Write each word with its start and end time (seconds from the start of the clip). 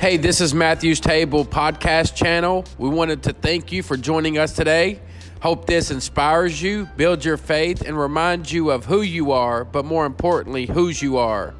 Hey, 0.00 0.16
this 0.16 0.40
is 0.40 0.54
Matthew's 0.54 0.98
Table 0.98 1.44
podcast 1.44 2.14
channel. 2.14 2.64
We 2.78 2.88
wanted 2.88 3.22
to 3.24 3.34
thank 3.34 3.70
you 3.70 3.82
for 3.82 3.98
joining 3.98 4.38
us 4.38 4.54
today. 4.54 4.98
Hope 5.42 5.66
this 5.66 5.90
inspires 5.90 6.62
you, 6.62 6.88
builds 6.96 7.22
your 7.22 7.36
faith, 7.36 7.82
and 7.82 7.98
reminds 7.98 8.50
you 8.50 8.70
of 8.70 8.86
who 8.86 9.02
you 9.02 9.32
are, 9.32 9.62
but 9.62 9.84
more 9.84 10.06
importantly, 10.06 10.64
whose 10.64 11.02
you 11.02 11.18
are. 11.18 11.52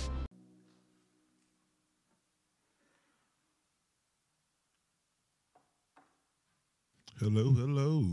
Hello, 7.18 7.53
hello. 7.53 8.07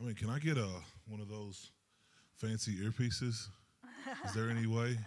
I 0.00 0.04
mean, 0.04 0.16
can 0.16 0.30
I 0.30 0.40
get 0.40 0.58
a 0.58 0.68
one 1.06 1.20
of 1.20 1.28
those 1.28 1.70
fancy 2.38 2.74
earpieces? 2.78 3.46
Is 4.24 4.34
there 4.34 4.50
any 4.50 4.66
way? 4.66 4.98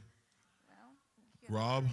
Rob, 1.49 1.83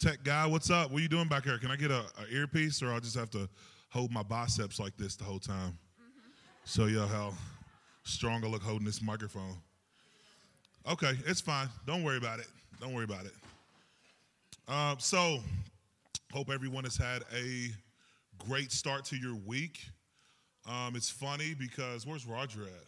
tech 0.00 0.22
guy, 0.24 0.46
what's 0.46 0.70
up? 0.70 0.90
What 0.90 0.98
are 0.98 1.02
you 1.02 1.08
doing 1.08 1.28
back 1.28 1.44
here? 1.44 1.58
Can 1.58 1.70
I 1.70 1.76
get 1.76 1.90
a, 1.90 2.04
a 2.18 2.32
earpiece, 2.32 2.82
or 2.82 2.92
I'll 2.92 3.00
just 3.00 3.16
have 3.16 3.30
to 3.30 3.48
hold 3.90 4.10
my 4.10 4.22
biceps 4.22 4.78
like 4.78 4.96
this 4.96 5.16
the 5.16 5.24
whole 5.24 5.38
time? 5.38 5.78
Show 6.66 6.86
y'all 6.86 7.06
how 7.06 7.32
strong 8.04 8.44
I 8.44 8.48
look 8.48 8.62
holding 8.62 8.86
this 8.86 9.02
microphone. 9.02 9.56
Okay, 10.90 11.12
it's 11.26 11.40
fine. 11.40 11.68
Don't 11.86 12.02
worry 12.02 12.18
about 12.18 12.40
it. 12.40 12.48
Don't 12.80 12.92
worry 12.92 13.04
about 13.04 13.24
it. 13.24 13.32
Um, 14.68 14.96
so, 14.98 15.38
hope 16.32 16.50
everyone 16.50 16.84
has 16.84 16.96
had 16.96 17.22
a 17.34 17.70
great 18.46 18.72
start 18.72 19.04
to 19.06 19.16
your 19.16 19.36
week. 19.46 19.78
Um, 20.66 20.94
it's 20.96 21.10
funny 21.10 21.54
because 21.54 22.06
where's 22.06 22.26
Roger 22.26 22.62
at? 22.62 22.84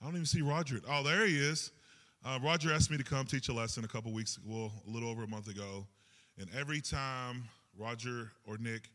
I 0.00 0.06
don't 0.06 0.14
even 0.14 0.26
see 0.26 0.42
Roger. 0.42 0.80
Oh, 0.88 1.02
there 1.02 1.26
he 1.26 1.36
is. 1.36 1.70
Uh, 2.24 2.38
Roger 2.40 2.72
asked 2.72 2.88
me 2.88 2.96
to 2.96 3.02
come 3.02 3.26
teach 3.26 3.48
a 3.48 3.52
lesson 3.52 3.84
a 3.84 3.88
couple 3.88 4.12
weeks, 4.12 4.38
well, 4.46 4.70
a 4.86 4.90
little 4.90 5.10
over 5.10 5.24
a 5.24 5.26
month 5.26 5.48
ago. 5.48 5.84
And 6.38 6.48
every 6.56 6.80
time 6.80 7.42
Roger 7.76 8.30
or 8.46 8.56
Nick 8.58 8.90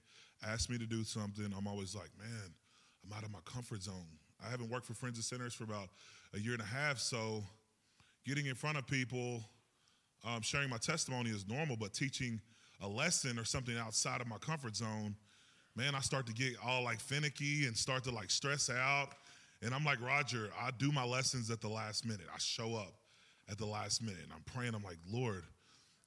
ask 0.47 0.69
me 0.69 0.77
to 0.77 0.85
do 0.85 1.03
something, 1.03 1.53
I'm 1.57 1.67
always 1.67 1.93
like, 1.93 2.09
man, 2.17 2.53
I'm 3.03 3.17
out 3.17 3.25
of 3.25 3.31
my 3.31 3.39
comfort 3.43 3.83
zone. 3.83 4.07
I 4.45 4.49
haven't 4.49 4.69
worked 4.69 4.85
for 4.85 4.93
Friends 4.93 5.17
of 5.19 5.25
Sinners 5.25 5.53
for 5.53 5.65
about 5.65 5.89
a 6.33 6.39
year 6.39 6.53
and 6.53 6.61
a 6.61 6.65
half, 6.65 6.99
so 6.99 7.43
getting 8.25 8.45
in 8.45 8.55
front 8.55 8.77
of 8.77 8.87
people, 8.87 9.43
um, 10.25 10.41
sharing 10.41 10.69
my 10.69 10.77
testimony 10.77 11.29
is 11.29 11.45
normal, 11.49 11.75
but 11.75 11.93
teaching 11.93 12.39
a 12.81 12.87
lesson 12.87 13.37
or 13.37 13.43
something 13.43 13.77
outside 13.77 14.21
of 14.21 14.27
my 14.27 14.37
comfort 14.37 14.77
zone, 14.77 15.17
man, 15.75 15.95
I 15.95 15.99
start 15.99 16.27
to 16.27 16.33
get 16.33 16.53
all 16.65 16.81
like 16.81 17.01
finicky 17.01 17.65
and 17.65 17.75
start 17.75 18.05
to 18.05 18.11
like 18.11 18.31
stress 18.31 18.69
out. 18.69 19.09
And 19.61 19.73
I'm 19.73 19.83
like, 19.83 19.99
Roger, 19.99 20.49
I 20.57 20.69
do 20.77 20.93
my 20.93 21.03
lessons 21.03 21.51
at 21.51 21.59
the 21.59 21.67
last 21.67 22.05
minute. 22.05 22.27
I 22.33 22.37
show 22.37 22.75
up 22.75 22.93
at 23.49 23.57
the 23.57 23.65
last 23.65 24.01
minute. 24.01 24.21
And 24.23 24.31
I'm 24.33 24.43
praying, 24.53 24.75
I'm 24.75 24.83
like, 24.83 24.97
Lord, 25.11 25.43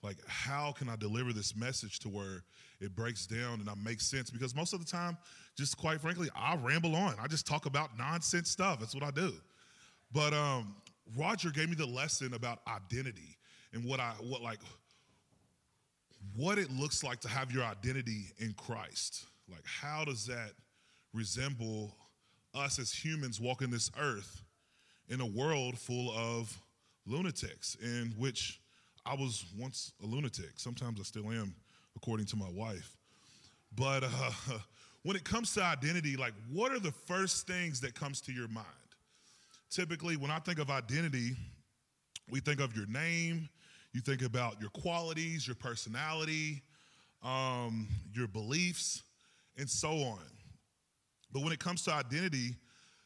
like, 0.03 0.17
how 0.27 0.73
can 0.73 0.89
I 0.89 0.97
deliver 0.97 1.33
this 1.33 1.55
message 1.55 1.99
to 2.01 2.09
where 2.09 2.43
it 2.81 2.97
breaks 2.97 3.27
down 3.27 3.61
and 3.61 3.69
I 3.69 3.75
make 3.85 4.01
sense? 4.01 4.31
Because 4.31 4.55
most 4.55 4.73
of 4.73 4.81
the 4.81 4.91
time, 4.91 5.19
just 5.57 5.77
quite 5.77 6.01
frankly, 6.01 6.29
I 6.35 6.57
ramble 6.57 6.95
on. 6.95 7.15
I 7.21 7.27
just 7.27 7.47
talk 7.47 7.67
about 7.67 7.99
nonsense 7.99 8.51
stuff. 8.51 8.81
That's 8.81 8.95
what 8.95 9.05
I 9.05 9.11
do. 9.11 9.33
But 10.13 10.33
um, 10.33 10.75
Roger 11.17 11.51
gave 11.51 11.69
me 11.69 11.75
the 11.75 11.87
lesson 11.87 12.35
about 12.35 12.61
identity 12.67 13.37
and 13.73 13.85
what 13.85 14.01
I 14.01 14.13
what 14.21 14.43
like 14.43 14.59
what 16.37 16.59
it 16.59 16.71
looks 16.71 17.03
like 17.03 17.21
to 17.21 17.29
have 17.29 17.53
your 17.53 17.65
identity 17.65 18.33
in 18.39 18.53
Christ. 18.55 19.27
Like, 19.49 19.65
how 19.65 20.05
does 20.05 20.27
that 20.27 20.53
resemble 21.13 21.97
us 22.55 22.79
as 22.79 22.93
humans 22.93 23.41
walking 23.41 23.71
this 23.71 23.91
earth 23.99 24.43
in 25.09 25.21
a 25.21 25.27
world 25.27 25.79
full 25.79 26.13
of 26.13 26.57
lunatics, 27.11 27.77
in 27.83 28.15
which 28.17 28.61
I 29.05 29.15
was 29.15 29.45
once 29.59 29.93
a 30.03 30.07
lunatic. 30.07 30.53
Sometimes 30.57 31.01
I 31.01 31.03
still 31.03 31.31
am, 31.31 31.55
according 31.97 32.27
to 32.27 32.37
my 32.37 32.49
wife. 32.51 32.97
But 33.75 34.05
uh, 34.05 34.33
when 35.03 35.17
it 35.17 35.25
comes 35.25 35.55
to 35.55 35.63
identity, 35.63 36.17
like, 36.17 36.35
what 36.53 36.73
are 36.73 36.79
the 36.79 36.93
first 36.93 37.47
things 37.47 37.81
that 37.81 37.95
comes 37.95 38.21
to 38.23 38.33
your 38.33 38.49
mind? 38.49 38.67
Typically, 39.71 40.17
when 40.17 40.31
I 40.31 40.39
think 40.39 40.59
of 40.59 40.71
identity, 40.71 41.37
we 42.31 42.41
think 42.41 42.61
of 42.61 42.77
your 42.77 42.87
name, 42.87 43.49
you 43.93 44.01
think 44.01 44.23
about 44.23 44.61
your 44.61 44.71
qualities, 44.71 45.47
your 45.47 45.57
personality, 45.57 46.63
um, 47.23 47.89
your 48.15 48.29
beliefs, 48.29 49.03
and 49.57 49.69
so 49.69 49.91
on. 49.91 50.21
But 51.33 51.43
when 51.43 51.53
it 51.53 51.59
comes 51.59 51.83
to 51.85 51.93
identity, 51.93 52.55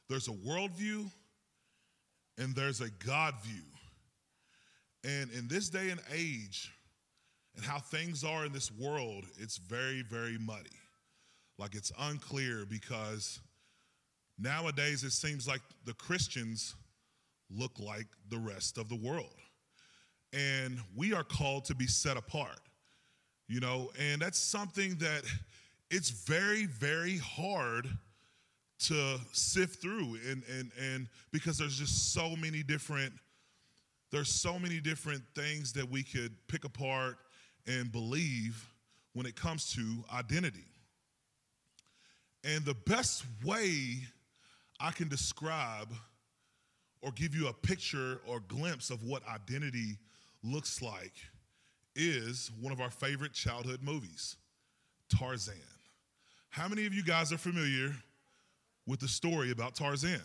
there's 0.08 0.28
a 0.28 0.32
worldview 0.32 1.10
and 2.38 2.54
there's 2.54 2.80
a 2.80 2.90
God 3.04 3.34
view. 3.42 3.62
And 5.04 5.30
in 5.32 5.48
this 5.48 5.68
day 5.68 5.90
and 5.90 6.00
age, 6.12 6.72
and 7.56 7.64
how 7.64 7.78
things 7.78 8.24
are 8.24 8.44
in 8.44 8.52
this 8.52 8.72
world, 8.72 9.26
it's 9.38 9.58
very, 9.58 10.02
very 10.02 10.38
muddy. 10.38 10.78
Like 11.58 11.74
it's 11.74 11.92
unclear 12.00 12.64
because 12.68 13.38
nowadays 14.38 15.04
it 15.04 15.12
seems 15.12 15.46
like 15.46 15.60
the 15.84 15.94
Christians 15.94 16.74
look 17.50 17.78
like 17.78 18.06
the 18.30 18.38
rest 18.38 18.78
of 18.78 18.88
the 18.88 18.96
world. 18.96 19.36
And 20.32 20.80
we 20.96 21.12
are 21.12 21.22
called 21.22 21.66
to 21.66 21.74
be 21.74 21.86
set 21.86 22.16
apart 22.16 22.58
you 23.48 23.60
know? 23.60 23.90
And 23.98 24.22
that's 24.22 24.38
something 24.38 24.96
that 24.96 25.22
it's 25.90 26.10
very 26.10 26.66
very 26.66 27.18
hard 27.18 27.88
to 28.80 29.18
sift 29.32 29.80
through. 29.80 30.18
And 30.28 30.42
and 30.58 30.70
and 30.80 31.08
because 31.32 31.58
there's 31.58 31.78
just 31.78 32.12
so 32.12 32.36
many 32.36 32.62
different 32.62 33.12
there's 34.10 34.28
so 34.28 34.58
many 34.58 34.80
different 34.80 35.22
things 35.34 35.72
that 35.72 35.88
we 35.90 36.02
could 36.02 36.34
pick 36.48 36.64
apart 36.64 37.16
and 37.66 37.90
believe 37.90 38.68
when 39.14 39.26
it 39.26 39.36
comes 39.36 39.72
to 39.72 40.04
identity 40.14 40.66
and 42.44 42.64
the 42.64 42.74
best 42.86 43.24
way 43.44 43.98
i 44.80 44.90
can 44.90 45.08
describe 45.08 45.88
or 47.04 47.12
give 47.12 47.34
you 47.34 47.48
a 47.48 47.52
picture 47.52 48.20
or 48.26 48.40
glimpse 48.48 48.90
of 48.90 49.02
what 49.04 49.22
identity 49.28 49.98
looks 50.42 50.80
like 50.80 51.12
is 51.94 52.50
one 52.60 52.72
of 52.72 52.80
our 52.80 52.90
favorite 52.90 53.32
childhood 53.32 53.80
movies, 53.82 54.36
Tarzan. 55.14 55.54
How 56.48 56.66
many 56.66 56.86
of 56.86 56.94
you 56.94 57.04
guys 57.04 57.32
are 57.32 57.38
familiar 57.38 57.94
with 58.86 59.00
the 59.00 59.08
story 59.08 59.50
about 59.50 59.74
Tarzan? 59.74 60.20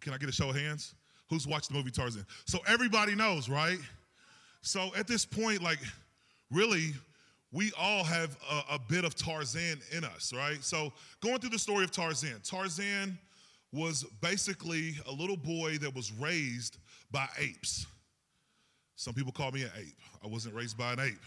Can 0.00 0.12
I 0.12 0.18
get 0.18 0.28
a 0.28 0.32
show 0.32 0.50
of 0.50 0.56
hands? 0.56 0.94
Who's 1.28 1.46
watched 1.46 1.68
the 1.68 1.74
movie 1.74 1.90
Tarzan? 1.90 2.24
So 2.44 2.60
everybody 2.66 3.14
knows, 3.14 3.48
right? 3.48 3.78
So 4.62 4.90
at 4.96 5.06
this 5.06 5.24
point, 5.24 5.62
like, 5.62 5.78
really, 6.50 6.92
we 7.52 7.72
all 7.78 8.04
have 8.04 8.36
a, 8.50 8.74
a, 8.74 8.78
bit 8.78 9.04
of 9.04 9.14
Tarzan 9.14 9.80
in 9.92 10.04
us, 10.04 10.32
right? 10.32 10.62
So 10.62 10.92
going 11.20 11.38
through 11.38 11.50
the 11.50 11.58
story 11.58 11.84
of 11.84 11.90
Tarzan, 11.90 12.40
Tarzan 12.44 13.18
was 13.72 14.04
basically 14.20 14.94
a 15.06 15.12
little 15.12 15.36
boy 15.36 15.78
that 15.78 15.94
was 15.94 16.12
raised 16.12 16.78
by 17.10 17.26
apes. 17.38 17.86
Some 18.96 19.14
people 19.14 19.32
call 19.32 19.52
me 19.52 19.62
an 19.62 19.70
ape. 19.78 19.98
I 20.24 20.26
wasn't 20.26 20.54
raised 20.54 20.78
by 20.78 20.92
an 20.94 21.00
ape. 21.00 21.22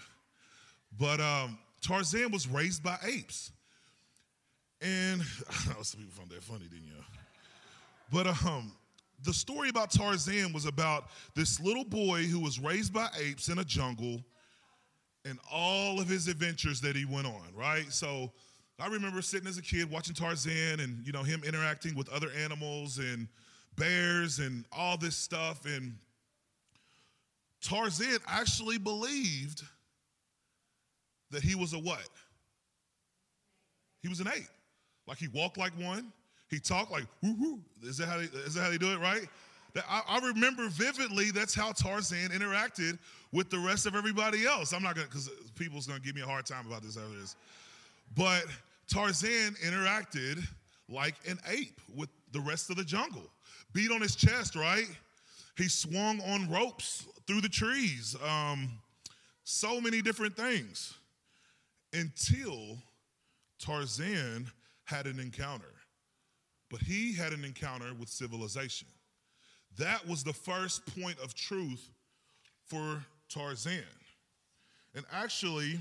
But 0.97 1.19
um, 1.19 1.57
Tarzan 1.81 2.31
was 2.31 2.47
raised 2.47 2.83
by 2.83 2.97
apes. 3.05 3.51
And 4.81 5.21
I 5.49 5.73
know 5.73 5.81
some 5.83 6.01
people 6.01 6.13
found 6.13 6.29
that 6.31 6.43
funny, 6.43 6.65
didn't 6.65 6.87
you? 6.87 6.93
But 8.11 8.27
um, 8.45 8.71
the 9.23 9.33
story 9.33 9.69
about 9.69 9.91
Tarzan 9.91 10.53
was 10.53 10.65
about 10.65 11.09
this 11.35 11.59
little 11.59 11.83
boy 11.83 12.23
who 12.23 12.39
was 12.39 12.59
raised 12.59 12.93
by 12.93 13.07
apes 13.19 13.49
in 13.49 13.59
a 13.59 13.63
jungle 13.63 14.23
and 15.25 15.37
all 15.51 15.99
of 15.99 16.07
his 16.07 16.27
adventures 16.27 16.79
that 16.81 16.95
he 16.95 17.05
went 17.05 17.27
on, 17.27 17.43
right? 17.53 17.91
So 17.91 18.31
I 18.79 18.87
remember 18.87 19.21
sitting 19.21 19.47
as 19.47 19.57
a 19.57 19.61
kid 19.61 19.91
watching 19.91 20.15
Tarzan 20.15 20.79
and 20.79 21.05
you 21.05 21.11
know 21.11 21.23
him 21.23 21.43
interacting 21.43 21.95
with 21.95 22.09
other 22.09 22.29
animals 22.31 22.97
and 22.97 23.27
bears 23.75 24.39
and 24.39 24.65
all 24.71 24.97
this 24.97 25.15
stuff 25.15 25.65
and 25.65 25.95
Tarzan 27.61 28.19
actually 28.27 28.77
believed 28.77 29.63
that 31.31 31.43
he 31.43 31.55
was 31.55 31.73
a 31.73 31.79
what? 31.79 32.07
He 34.01 34.07
was 34.07 34.21
an 34.21 34.27
ape. 34.29 34.47
Like 35.07 35.17
he 35.17 35.27
walked 35.27 35.57
like 35.57 35.73
one. 35.77 36.13
He 36.49 36.59
talked 36.59 36.91
like 36.91 37.05
whoo. 37.21 37.59
Is 37.83 37.97
that 37.97 38.07
how 38.07 38.17
they, 38.17 38.23
is 38.23 38.55
that 38.55 38.63
how 38.63 38.69
they 38.69 38.77
do 38.77 38.91
it, 38.91 38.99
right? 38.99 39.27
I 39.87 40.19
remember 40.23 40.67
vividly. 40.67 41.31
That's 41.31 41.53
how 41.53 41.71
Tarzan 41.71 42.29
interacted 42.31 42.97
with 43.31 43.51
the 43.51 43.59
rest 43.59 43.85
of 43.85 43.95
everybody 43.95 44.45
else. 44.45 44.73
I'm 44.73 44.81
not 44.81 44.95
gonna 44.95 45.07
because 45.07 45.29
people's 45.55 45.85
gonna 45.85 45.99
give 45.99 46.15
me 46.15 46.21
a 46.21 46.25
hard 46.25 46.45
time 46.45 46.65
about 46.65 46.81
this 46.81 46.97
after 46.97 47.19
this. 47.19 47.35
But 48.17 48.45
Tarzan 48.87 49.55
interacted 49.63 50.43
like 50.89 51.15
an 51.27 51.37
ape 51.47 51.79
with 51.95 52.09
the 52.31 52.39
rest 52.39 52.69
of 52.71 52.77
the 52.77 52.83
jungle. 52.83 53.29
Beat 53.73 53.91
on 53.91 54.01
his 54.01 54.15
chest, 54.15 54.55
right? 54.55 54.87
He 55.55 55.67
swung 55.69 56.19
on 56.21 56.49
ropes 56.49 57.05
through 57.27 57.41
the 57.41 57.49
trees, 57.49 58.15
um, 58.27 58.69
so 59.43 59.79
many 59.79 60.01
different 60.01 60.35
things 60.35 60.95
until 61.93 62.77
Tarzan 63.59 64.49
had 64.85 65.05
an 65.05 65.19
encounter. 65.19 65.73
But 66.69 66.81
he 66.81 67.13
had 67.13 67.33
an 67.33 67.43
encounter 67.43 67.93
with 67.97 68.09
civilization. 68.09 68.87
That 69.77 70.07
was 70.07 70.23
the 70.23 70.33
first 70.33 70.85
point 70.99 71.17
of 71.23 71.33
truth 71.33 71.89
for 72.65 73.03
Tarzan. 73.29 73.83
And 74.95 75.05
actually, 75.11 75.79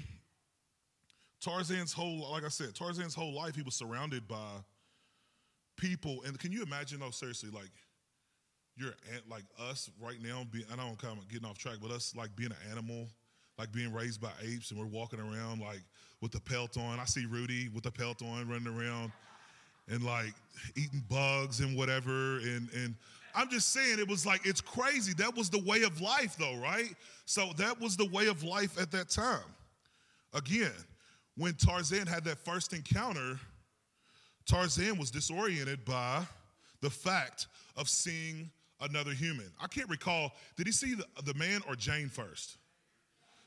Tarzan's 1.40 1.92
whole, 1.92 2.30
like 2.32 2.44
I 2.44 2.48
said, 2.48 2.74
Tarzan's 2.74 3.14
whole 3.14 3.34
life, 3.34 3.54
he 3.54 3.62
was 3.62 3.74
surrounded 3.74 4.26
by 4.28 4.62
people. 5.76 6.22
And 6.26 6.38
can 6.38 6.52
you 6.52 6.62
imagine, 6.62 7.00
though, 7.00 7.10
seriously, 7.10 7.50
like, 7.50 7.70
you're 8.76 8.94
like 9.28 9.44
us 9.58 9.90
right 10.00 10.22
now, 10.22 10.46
I 10.72 10.76
don't 10.76 10.98
kind 10.98 11.18
of 11.18 11.28
getting 11.28 11.48
off 11.48 11.58
track, 11.58 11.78
but 11.82 11.90
us 11.90 12.14
like 12.16 12.34
being 12.36 12.52
an 12.52 12.70
animal, 12.70 13.08
like 13.58 13.72
being 13.72 13.92
raised 13.92 14.20
by 14.20 14.30
apes, 14.40 14.70
and 14.70 14.78
we're 14.78 14.86
walking 14.86 15.18
around 15.18 15.60
like 15.60 15.82
with 16.20 16.30
the 16.30 16.40
pelt 16.40 16.76
on. 16.76 17.00
I 17.00 17.04
see 17.04 17.26
Rudy 17.26 17.68
with 17.68 17.82
the 17.82 17.90
pelt 17.90 18.22
on 18.22 18.48
running 18.48 18.68
around 18.68 19.10
and 19.88 20.02
like 20.02 20.34
eating 20.76 21.02
bugs 21.08 21.60
and 21.60 21.76
whatever. 21.76 22.38
And, 22.38 22.68
and 22.74 22.94
I'm 23.34 23.48
just 23.50 23.72
saying, 23.72 23.98
it 23.98 24.08
was 24.08 24.26
like, 24.26 24.46
it's 24.46 24.60
crazy. 24.60 25.12
That 25.14 25.36
was 25.36 25.50
the 25.50 25.62
way 25.62 25.82
of 25.82 26.00
life, 26.00 26.36
though, 26.38 26.56
right? 26.56 26.94
So 27.24 27.50
that 27.56 27.80
was 27.80 27.96
the 27.96 28.06
way 28.06 28.26
of 28.26 28.42
life 28.42 28.80
at 28.80 28.90
that 28.92 29.08
time. 29.08 29.40
Again, 30.34 30.72
when 31.36 31.54
Tarzan 31.54 32.06
had 32.06 32.24
that 32.24 32.38
first 32.38 32.72
encounter, 32.72 33.38
Tarzan 34.46 34.98
was 34.98 35.10
disoriented 35.10 35.84
by 35.84 36.26
the 36.80 36.90
fact 36.90 37.46
of 37.76 37.88
seeing 37.88 38.50
another 38.80 39.12
human. 39.12 39.50
I 39.62 39.66
can't 39.66 39.88
recall, 39.88 40.32
did 40.56 40.66
he 40.66 40.72
see 40.72 40.94
the, 40.94 41.04
the 41.24 41.34
man 41.34 41.60
or 41.68 41.74
Jane 41.74 42.08
first? 42.08 42.56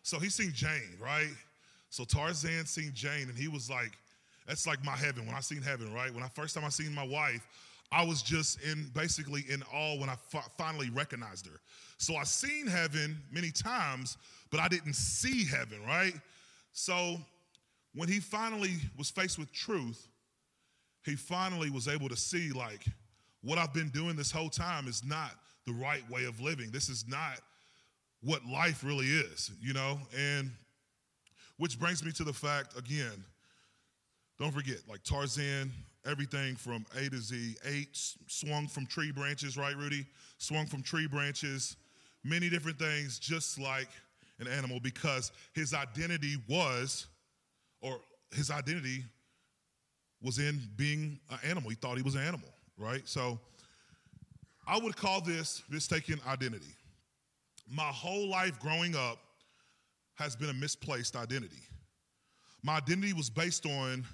So 0.04 0.20
he 0.20 0.30
seen 0.30 0.52
Jane, 0.54 0.98
right? 1.00 1.30
So 1.90 2.04
Tarzan 2.04 2.66
seen 2.66 2.92
Jane, 2.94 3.30
and 3.30 3.38
he 3.38 3.48
was 3.48 3.70
like, 3.70 3.92
that's 4.48 4.68
like 4.68 4.84
my 4.84 4.96
heaven. 4.96 5.26
When 5.26 5.36
I 5.36 5.40
seen 5.40 5.62
heaven, 5.62 5.94
right? 5.94 6.14
When 6.14 6.24
I 6.24 6.28
first 6.30 6.56
time 6.56 6.66
I 6.66 6.70
seen 6.70 6.94
my 6.94 7.06
wife, 7.06 7.48
I 7.92 8.06
was 8.06 8.22
just 8.22 8.62
in 8.62 8.90
basically 8.94 9.44
in 9.50 9.64
awe 9.74 10.00
when 10.00 10.10
I 10.10 10.16
finally 10.58 10.90
recognized 10.90 11.46
her. 11.48 11.60
So 11.98 12.16
I 12.16 12.24
seen 12.24 12.66
heaven 12.66 13.18
many 13.32 13.52
times, 13.52 14.18
but 14.50 14.60
I 14.60 14.68
didn't 14.68 14.96
see 14.96 15.46
heaven, 15.46 15.80
right? 15.86 16.14
So 16.72 17.18
when 17.94 18.08
he 18.08 18.20
finally 18.20 18.76
was 18.98 19.10
faced 19.10 19.38
with 19.38 19.52
truth, 19.52 20.08
he 21.04 21.16
finally 21.16 21.70
was 21.70 21.88
able 21.88 22.10
to 22.10 22.16
see 22.16 22.52
like 22.52 22.86
what 23.42 23.58
I've 23.58 23.74
been 23.74 23.90
doing 23.90 24.16
this 24.16 24.32
whole 24.32 24.50
time 24.50 24.88
is 24.88 25.04
not 25.04 25.32
the 25.66 25.74
right 25.74 26.08
way 26.10 26.26
of 26.26 26.40
living. 26.40 26.72
This 26.72 26.90
is 26.90 27.06
not 27.08 27.40
what 28.24 28.46
life 28.46 28.84
really 28.84 29.08
is, 29.08 29.52
you 29.62 29.74
know? 29.74 30.00
And 30.18 30.52
which 31.58 31.80
brings 31.80 32.04
me 32.04 32.12
to 32.14 32.24
the 32.24 32.34
fact 32.34 32.78
again, 32.78 33.24
don't 34.42 34.52
forget, 34.52 34.78
like 34.90 35.04
Tarzan, 35.04 35.72
everything 36.06 36.56
from 36.56 36.86
A 36.98 37.10
to 37.10 37.18
Z, 37.18 37.56
eight 37.66 37.90
swung 38.28 38.68
from 38.68 38.86
tree 38.86 39.12
branches, 39.12 39.56
right, 39.56 39.76
Rudy? 39.78 40.06
Swung 40.38 40.66
from 40.66 40.82
tree 40.82 41.08
branches, 41.08 41.78
many 42.24 42.50
different 42.50 42.80
things, 42.80 43.20
just 43.20 43.60
like 43.60 43.90
an 44.40 44.48
animal, 44.48 44.80
because 44.82 45.32
his 45.54 45.74
identity 45.74 46.36
was, 46.50 47.08
or 47.82 48.00
his 48.34 48.52
identity 48.52 49.06
was 50.22 50.40
in 50.40 50.60
being 50.76 51.20
an 51.30 51.38
animal. 51.44 51.70
He 51.70 51.76
thought 51.76 51.98
he 51.98 52.04
was 52.04 52.16
an 52.16 52.22
animal 52.22 52.50
right? 52.82 53.08
So 53.08 53.40
I 54.68 54.78
would 54.78 54.96
call 54.96 55.22
this 55.22 55.64
mistaken 55.70 56.20
identity. 56.28 56.76
My 57.70 57.84
whole 57.84 58.28
life 58.28 58.60
growing 58.60 58.96
up 58.96 59.20
has 60.16 60.36
been 60.36 60.50
a 60.50 60.54
misplaced 60.54 61.16
identity. 61.16 61.62
My 62.64 62.78
identity 62.78 63.14
was 63.14 63.30
based 63.30 63.66
on 63.66 64.06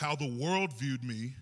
how 0.00 0.16
the 0.16 0.34
world 0.40 0.72
viewed 0.72 1.04
me. 1.04 1.34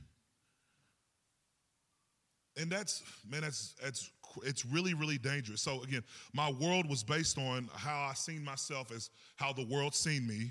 And 2.60 2.68
that's, 2.68 3.04
man, 3.30 3.42
that's, 3.42 3.76
that's, 3.80 4.10
it's 4.42 4.66
really, 4.66 4.94
really 4.94 5.16
dangerous. 5.16 5.62
So 5.62 5.80
again, 5.84 6.02
my 6.34 6.50
world 6.50 6.90
was 6.90 7.04
based 7.04 7.38
on 7.38 7.70
how 7.72 8.08
I 8.10 8.14
seen 8.14 8.44
myself 8.44 8.90
as 8.90 9.10
how 9.36 9.52
the 9.52 9.64
world 9.64 9.94
seen 9.94 10.26
me. 10.26 10.50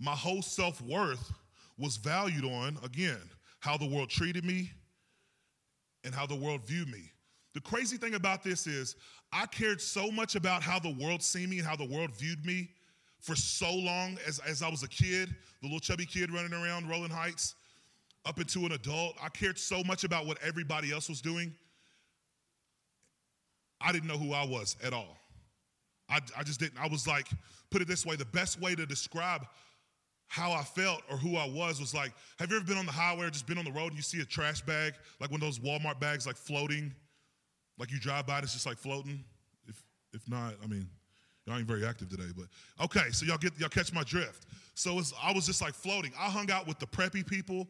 My 0.00 0.12
whole 0.12 0.40
self 0.40 0.80
worth 0.80 1.30
was 1.76 1.98
valued 1.98 2.46
on, 2.46 2.78
again, 2.82 3.20
how 3.60 3.76
the 3.76 3.86
world 3.86 4.08
treated 4.08 4.46
me, 4.46 4.70
and 6.04 6.14
how 6.14 6.24
the 6.24 6.34
world 6.34 6.64
viewed 6.64 6.88
me. 6.88 7.12
The 7.52 7.60
crazy 7.60 7.98
thing 7.98 8.14
about 8.14 8.42
this 8.42 8.66
is, 8.66 8.96
I 9.34 9.44
cared 9.46 9.82
so 9.82 10.10
much 10.10 10.34
about 10.34 10.62
how 10.62 10.78
the 10.78 10.94
world 10.98 11.22
seen 11.22 11.50
me 11.50 11.58
and 11.58 11.66
how 11.66 11.76
the 11.76 11.84
world 11.84 12.16
viewed 12.16 12.46
me 12.46 12.70
for 13.20 13.34
so 13.34 13.72
long 13.72 14.18
as, 14.26 14.38
as 14.40 14.62
I 14.62 14.68
was 14.68 14.82
a 14.82 14.88
kid, 14.88 15.34
the 15.60 15.66
little 15.66 15.80
chubby 15.80 16.06
kid 16.06 16.32
running 16.32 16.52
around 16.52 16.88
Rolling 16.88 17.10
Heights, 17.10 17.54
up 18.24 18.38
into 18.38 18.66
an 18.66 18.72
adult. 18.72 19.16
I 19.22 19.28
cared 19.28 19.58
so 19.58 19.82
much 19.84 20.04
about 20.04 20.26
what 20.26 20.38
everybody 20.42 20.92
else 20.92 21.08
was 21.08 21.20
doing. 21.20 21.52
I 23.80 23.92
didn't 23.92 24.08
know 24.08 24.18
who 24.18 24.32
I 24.32 24.44
was 24.44 24.76
at 24.82 24.92
all. 24.92 25.16
I, 26.08 26.20
I 26.36 26.42
just 26.42 26.60
didn't. 26.60 26.78
I 26.80 26.88
was 26.88 27.06
like, 27.06 27.28
put 27.70 27.82
it 27.82 27.88
this 27.88 28.04
way 28.04 28.16
the 28.16 28.24
best 28.26 28.60
way 28.60 28.74
to 28.74 28.86
describe 28.86 29.46
how 30.26 30.52
I 30.52 30.62
felt 30.62 31.02
or 31.10 31.16
who 31.16 31.36
I 31.36 31.48
was 31.48 31.80
was 31.80 31.94
like, 31.94 32.12
have 32.38 32.50
you 32.50 32.56
ever 32.56 32.64
been 32.64 32.76
on 32.76 32.86
the 32.86 32.92
highway 32.92 33.26
or 33.26 33.30
just 33.30 33.46
been 33.46 33.58
on 33.58 33.64
the 33.64 33.72
road 33.72 33.88
and 33.88 33.96
you 33.96 34.02
see 34.02 34.20
a 34.20 34.24
trash 34.24 34.60
bag, 34.60 34.94
like 35.20 35.30
one 35.30 35.40
of 35.40 35.46
those 35.46 35.58
Walmart 35.58 36.00
bags, 36.00 36.26
like 36.26 36.36
floating, 36.36 36.92
like 37.78 37.90
you 37.90 37.98
drive 37.98 38.26
by 38.26 38.36
and 38.36 38.44
it's 38.44 38.52
just 38.52 38.66
like 38.66 38.76
floating? 38.76 39.24
If 39.66 39.82
if 40.12 40.28
not, 40.28 40.54
I 40.62 40.66
mean, 40.66 40.88
y'all 41.48 41.58
ain't 41.58 41.66
very 41.66 41.84
active 41.84 42.08
today, 42.08 42.30
but 42.36 42.46
okay. 42.84 43.10
So 43.10 43.26
y'all 43.26 43.38
get 43.38 43.58
y'all 43.58 43.68
catch 43.68 43.92
my 43.92 44.02
drift. 44.02 44.46
So 44.74 45.00
I 45.22 45.32
was 45.32 45.46
just 45.46 45.60
like 45.60 45.74
floating. 45.74 46.12
I 46.18 46.30
hung 46.30 46.50
out 46.50 46.66
with 46.66 46.78
the 46.78 46.86
preppy 46.86 47.26
people. 47.26 47.66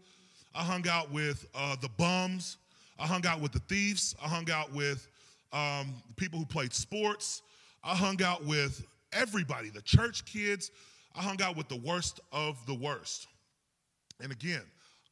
I 0.55 0.63
hung 0.63 0.87
out 0.89 1.11
with 1.11 1.47
uh, 1.55 1.77
the 1.81 1.89
bums. 1.97 2.59
I 2.99 3.07
hung 3.07 3.25
out 3.27 3.41
with 3.41 3.53
the 3.53 3.61
thieves. 3.61 4.15
I 4.23 4.29
hung 4.29 4.51
out 4.51 4.73
with 4.75 5.09
um, 5.53 5.95
people 6.17 6.39
who 6.39 6.45
played 6.45 6.75
sports. 6.75 7.43
I 7.85 7.95
hung 7.95 8.23
out 8.23 8.45
with 8.45 8.85
everybody, 9.13 9.71
the 9.71 9.83
church 9.83 10.25
kids, 10.25 10.71
I 11.15 11.23
hung 11.23 11.41
out 11.43 11.57
with 11.57 11.69
the 11.69 11.77
worst 11.77 12.21
of 12.33 12.57
the 12.67 12.75
worst. 12.75 13.27
And 14.21 14.33
again, 14.33 14.63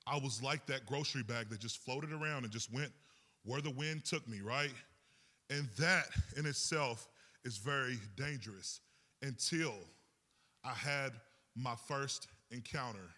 I 0.06 0.18
was 0.18 0.42
like 0.42 0.66
that 0.66 0.86
grocery 0.86 1.22
bag 1.22 1.48
that 1.50 1.60
just 1.60 1.78
floated 1.78 2.12
around 2.12 2.44
and 2.44 2.50
just 2.50 2.72
went 2.72 2.92
where 3.44 3.60
the 3.60 3.70
wind 3.70 4.04
took 4.04 4.26
me, 4.28 4.40
right? 4.40 4.72
And 5.50 5.68
that 5.78 6.06
in 6.36 6.46
itself 6.46 7.08
is 7.46 7.58
very 7.58 7.96
dangerous 8.16 8.80
until 9.22 9.72
I 10.64 10.74
had 10.74 11.12
my 11.54 11.74
first 11.86 12.26
encounter 12.50 13.08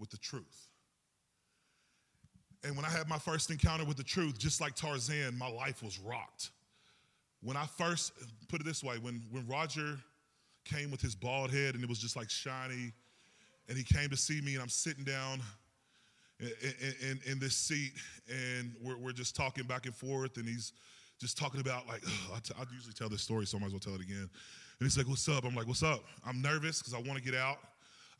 with 0.00 0.10
the 0.10 0.18
truth. 0.18 0.68
And 2.64 2.76
when 2.76 2.84
I 2.84 2.90
had 2.90 3.08
my 3.08 3.18
first 3.18 3.50
encounter 3.50 3.84
with 3.84 3.96
the 3.96 4.02
truth, 4.02 4.36
just 4.36 4.60
like 4.60 4.74
Tarzan, 4.74 5.38
my 5.38 5.48
life 5.48 5.82
was 5.82 5.98
rocked. 6.00 6.50
When 7.40 7.56
I 7.56 7.66
first, 7.78 8.12
put 8.48 8.60
it 8.60 8.64
this 8.64 8.82
way, 8.82 8.98
when, 8.98 9.22
when 9.30 9.46
Roger 9.46 9.96
came 10.64 10.90
with 10.90 11.00
his 11.00 11.14
bald 11.14 11.52
head 11.52 11.74
and 11.74 11.82
it 11.82 11.88
was 11.88 11.98
just 11.98 12.16
like 12.16 12.30
shiny. 12.30 12.92
And 13.68 13.78
he 13.78 13.84
came 13.84 14.10
to 14.10 14.16
see 14.16 14.40
me, 14.40 14.54
and 14.54 14.62
I'm 14.62 14.68
sitting 14.68 15.04
down 15.04 15.40
in, 16.40 16.50
in, 17.00 17.20
in 17.26 17.38
this 17.38 17.54
seat, 17.54 17.92
and 18.28 18.72
we're, 18.82 18.96
we're 18.96 19.12
just 19.12 19.36
talking 19.36 19.64
back 19.64 19.86
and 19.86 19.94
forth, 19.94 20.36
and 20.36 20.48
he's 20.48 20.72
just 21.20 21.38
talking 21.38 21.60
about 21.60 21.86
like, 21.86 22.02
I, 22.34 22.38
t- 22.38 22.54
I 22.58 22.64
usually 22.72 22.94
tell 22.94 23.08
this 23.08 23.22
story, 23.22 23.46
so 23.46 23.56
I 23.56 23.60
might 23.60 23.66
as 23.66 23.72
well 23.72 23.80
tell 23.80 23.94
it 23.94 24.00
again. 24.00 24.28
And 24.28 24.86
he's 24.86 24.96
like, 24.98 25.08
"What's 25.08 25.28
up?" 25.28 25.44
I'm 25.44 25.54
like, 25.54 25.66
"What's 25.66 25.82
up?" 25.82 26.04
I'm 26.26 26.42
nervous 26.42 26.80
because 26.80 26.94
I 26.94 26.98
want 26.98 27.16
to 27.16 27.24
get 27.24 27.34
out. 27.34 27.58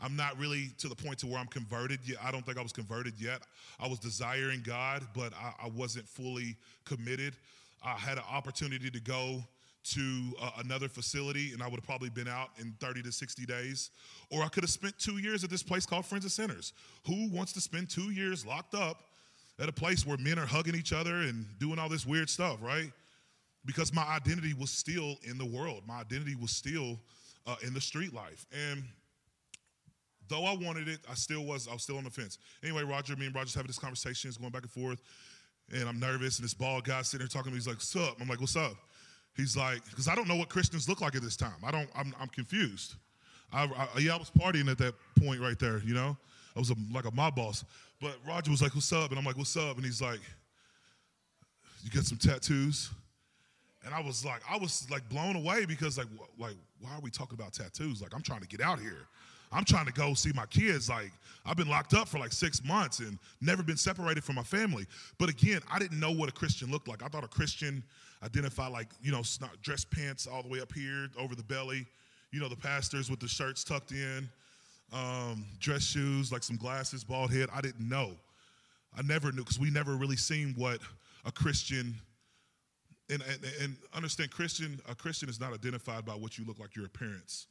I'm 0.01 0.17
not 0.17 0.37
really 0.39 0.71
to 0.79 0.89
the 0.89 0.97
point 0.97 1.19
to 1.19 1.27
where 1.27 1.39
I'm 1.39 1.47
converted 1.47 2.01
yet. 2.05 2.19
I 2.23 2.33
don't 2.33 2.45
think 2.45 2.59
I 2.59 2.63
was 2.63 2.73
converted 2.73 3.15
yet. 3.19 3.43
I 3.79 3.87
was 3.87 4.01
desiring 4.01 4.63
God, 4.65 5.07
but 5.15 5.33
I, 5.35 5.67
I 5.67 5.69
wasn't 5.69 6.09
fully 6.09 6.57
committed. 6.85 7.35
I 7.85 7.95
had 7.95 8.19
an 8.19 8.25
opportunity 8.31 8.91
to 8.91 9.01
go 9.01 9.45
to 9.85 10.23
uh, 10.41 10.51
another 10.59 10.89
facility 10.89 11.53
and 11.53 11.63
I 11.63 11.67
would 11.67 11.77
have 11.77 11.85
probably 11.85 12.11
been 12.11 12.29
out 12.29 12.51
in 12.61 12.75
30 12.81 13.03
to 13.03 13.13
60 13.13 13.45
days. 13.47 13.91
Or 14.31 14.43
I 14.43 14.49
could 14.49 14.63
have 14.63 14.71
spent 14.71 14.99
two 14.99 15.19
years 15.19 15.43
at 15.43 15.51
this 15.51 15.63
place 15.63 15.87
called 15.87 16.07
Friends 16.07 16.25
of 16.25 16.33
Sinners. 16.33 16.73
Who 17.07 17.29
wants 17.31 17.53
to 17.55 17.61
spend 17.61 17.91
two 17.91 18.13
years 18.13 18.47
locked 18.47 18.75
up 18.75 19.03
at 19.59 19.69
a 19.69 19.73
place 19.73 20.07
where 20.07 20.17
men 20.17 20.39
are 20.39 20.47
hugging 20.47 20.75
each 20.75 20.93
other 20.93 21.17
and 21.17 21.47
doing 21.59 21.79
all 21.79 21.89
this 21.89 22.07
weird 22.07 22.29
stuff, 22.31 22.59
right? 22.63 22.91
Because 23.65 23.93
my 23.93 24.05
identity 24.05 24.55
was 24.55 24.71
still 24.71 25.17
in 25.23 25.39
the 25.39 25.45
world, 25.45 25.83
my 25.87 26.01
identity 26.01 26.35
was 26.35 26.51
still 26.51 26.99
uh, 27.47 27.57
in 27.65 27.75
the 27.75 27.81
street 27.81 28.13
life. 28.13 28.47
And 28.71 28.85
though 30.29 30.45
I 30.45 30.57
wanted 30.57 30.89
it, 30.89 31.01
I 31.11 31.15
still 31.15 31.45
was, 31.45 31.69
I 31.69 31.73
was 31.73 31.83
still 31.83 31.99
on 31.99 32.05
the 32.05 32.11
fence. 32.11 32.39
Anyway, 32.63 32.83
Roger, 32.83 33.15
me 33.17 33.27
and 33.27 33.35
Roger's 33.35 33.55
having 33.55 33.69
this 33.69 33.79
conversation, 33.79 34.29
it's 34.29 34.39
going 34.39 34.51
back 34.51 34.63
and 34.63 34.71
forth. 34.71 35.03
And 35.73 35.89
I'm 35.89 36.01
nervous, 36.01 36.39
and 36.39 36.45
this 36.45 36.55
bald 36.55 36.85
guy 36.85 37.03
sitting 37.03 37.21
there 37.21 37.29
talking 37.29 37.45
to 37.45 37.51
me, 37.51 37.57
he's 37.57 37.67
like, 37.67 37.77
What's 37.77 37.97
up? 37.97 38.21
I'm 38.21 38.29
like, 38.29 38.41
What's 38.41 38.57
up? 38.57 38.75
He's 39.37 39.57
like, 39.57 39.83
because 39.89 40.09
I 40.09 40.15
don't 40.15 40.29
know 40.29 40.37
what 40.37 40.49
Christians 40.49 40.89
look 40.89 41.01
like 41.01 41.15
at 41.15 41.23
this 41.23 41.37
time. 41.37 41.55
I 41.65 41.71
don't, 41.71 41.89
I'm, 41.97 42.15
I'm 42.21 42.29
confused. 42.29 42.97
I, 43.53 43.65
I, 43.65 43.99
yeah, 43.99 44.15
I 44.15 44.19
was 44.19 44.31
partying 44.31 44.71
at 44.71 44.79
that 44.79 44.95
point 45.23 45.41
right 45.41 45.59
there, 45.59 45.79
you 45.85 45.95
know? 45.95 46.17
I 46.55 46.59
was 46.59 46.71
a, 46.71 46.75
like 46.93 47.05
a 47.05 47.15
mob 47.15 47.37
boss. 47.37 47.65
But 48.01 48.17
Roger 48.27 48.51
was 48.51 48.63
like, 48.63 48.75
what's 48.75 48.93
up? 48.93 49.11
And 49.11 49.19
I'm 49.19 49.25
like, 49.25 49.37
what's 49.37 49.57
up? 49.57 49.77
And 49.77 49.85
he's 49.85 50.03
like, 50.03 50.21
you 51.83 51.91
get 51.91 52.05
some 52.05 52.19
tattoos? 52.19 52.91
And 53.85 53.95
I 53.95 54.01
was 54.01 54.25
like, 54.25 54.43
I 54.49 54.57
was 54.57 54.89
like 54.91 55.09
blown 55.09 55.37
away 55.37 55.65
because 55.65 55.99
like, 55.99 56.07
like, 56.39 56.55
why 56.81 56.91
are 56.95 57.01
we 57.01 57.11
talking 57.11 57.39
about 57.39 57.53
tattoos? 57.53 58.01
Like, 58.01 58.15
I'm 58.15 58.23
trying 58.23 58.41
to 58.41 58.47
get 58.47 58.61
out 58.61 58.79
here. 58.79 59.07
I'm 59.51 59.65
trying 59.65 59.87
to 59.87 59.93
go 59.93 60.15
see 60.15 60.33
my 60.35 60.47
kids. 60.47 60.89
Like, 60.89 61.13
I've 61.45 61.57
been 61.57 61.69
locked 61.69 61.95
up 61.95 62.09
for 62.09 62.19
like 62.19 62.33
six 62.33 62.65
months 62.65 63.01
and 63.01 63.19
never 63.41 63.63
been 63.63 63.77
separated 63.77 64.25
from 64.25 64.37
my 64.37 64.43
family. 64.43 64.87
But 65.19 65.29
again, 65.29 65.61
I 65.71 65.79
didn't 65.79 66.01
know 66.01 66.11
what 66.11 66.29
a 66.29 66.33
Christian 66.33 66.71
looked 66.71 66.89
like. 66.89 67.03
I 67.03 67.09
thought 67.09 67.25
a 67.25 67.29
Christian 67.29 67.83
identified 68.23 68.73
like, 68.73 68.89
you 69.03 69.13
know, 69.13 69.23
dress 69.63 69.85
pants 69.85 70.27
all 70.27 70.43
the 70.43 70.49
way 70.49 70.61
up 70.61 70.73
here 70.73 71.09
over 71.19 71.35
the 71.35 71.43
belly, 71.43 71.87
you 72.31 72.41
know, 72.41 72.49
the 72.49 72.57
pastors 72.57 73.11
with 73.11 73.21
the 73.21 73.29
shirts 73.29 73.65
tucked 73.65 73.93
in, 73.93 74.29
um, 74.93 75.45
dress 75.59 75.83
shoes, 75.83 76.31
like 76.33 76.43
some 76.43 76.57
glasses, 76.57 77.05
bald 77.05 77.33
head. 77.33 77.49
I 77.53 77.61
didn't 77.61 77.89
know. 77.89 78.13
I 78.97 79.03
never 79.03 79.33
knew 79.33 79.43
because 79.43 79.59
we 79.59 79.71
never 79.71 79.95
really 79.97 80.17
seen 80.17 80.55
what 80.57 80.81
a 81.25 81.33
Christian 81.33 81.95
and, 83.11 83.23
and, 83.23 83.41
and, 83.61 83.77
understand 83.95 84.31
Christian 84.31 84.81
a 84.89 84.95
Christian 84.95 85.29
is 85.29 85.41
not 85.41 85.53
identified 85.53 86.05
by 86.05 86.13
what 86.13 86.39
you 86.39 86.45
look 86.45 86.59
like 86.59 86.75
your 86.77 86.87
appearance. 86.87 87.47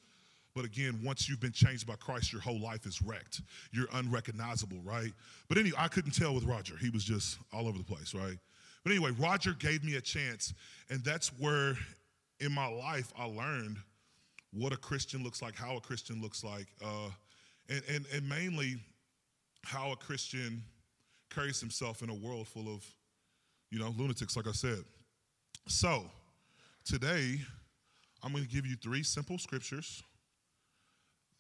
But 0.55 0.65
again, 0.65 1.00
once 1.03 1.29
you've 1.29 1.39
been 1.39 1.51
changed 1.51 1.88
by 1.88 1.95
Christ, 1.95 2.33
your 2.33 2.41
whole 2.41 2.60
life 2.60 2.86
is 2.86 3.01
wrecked. 3.01 3.41
You're 3.71 3.88
unrecognizable, 3.93 4.79
right? 4.83 5.12
But 5.48 5.57
anyway, 5.57 5.77
I 5.77 5.88
couldn't 5.88 6.12
tell 6.12 6.33
with 6.33 6.43
Roger. 6.43 6.75
He 6.77 6.89
was 6.89 7.03
just 7.03 7.38
all 7.53 7.67
over 7.67 7.77
the 7.77 7.83
place, 7.83 8.13
right? 8.13 8.38
But 8.83 8.91
anyway, 8.91 9.12
Roger 9.12 9.53
gave 9.53 9.83
me 9.83 9.95
a 9.95 10.01
chance, 10.01 10.53
and 10.89 11.03
that's 11.03 11.29
where 11.39 11.77
in 12.39 12.51
my 12.51 12.67
life 12.67 13.13
I 13.17 13.25
learned 13.25 13.77
what 14.51 14.74
a 14.74 14.77
Christian 14.77 15.24
looks 15.24 15.41
like, 15.41 15.55
how 15.55 15.77
a 15.77 15.81
Christian 15.81 16.21
looks 16.21 16.43
like, 16.43 16.67
uh, 16.83 17.10
and, 17.69 17.81
and, 17.89 18.05
and 18.13 18.27
mainly 18.27 18.75
how 19.63 19.91
a 19.91 19.95
Christian 19.95 20.63
carries 21.29 21.59
himself 21.59 22.01
in 22.01 22.09
a 22.09 22.13
world 22.13 22.47
full 22.47 22.67
of, 22.67 22.85
you 23.69 23.79
know, 23.79 23.93
lunatics, 23.97 24.35
like 24.35 24.47
I 24.47 24.51
said. 24.51 24.83
So, 25.67 26.05
today, 26.83 27.39
I'm 28.23 28.31
going 28.31 28.43
to 28.43 28.49
give 28.49 28.65
you 28.65 28.75
three 28.75 29.03
simple 29.03 29.37
scriptures 29.37 30.03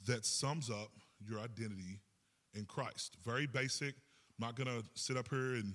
that 0.07 0.25
sums 0.25 0.69
up 0.69 0.89
your 1.27 1.39
identity 1.39 1.99
in 2.53 2.65
Christ. 2.65 3.17
Very 3.25 3.47
basic. 3.47 3.93
I'm 4.39 4.47
not 4.47 4.55
going 4.55 4.67
to 4.67 4.85
sit 4.95 5.17
up 5.17 5.27
here 5.29 5.55
and, 5.55 5.73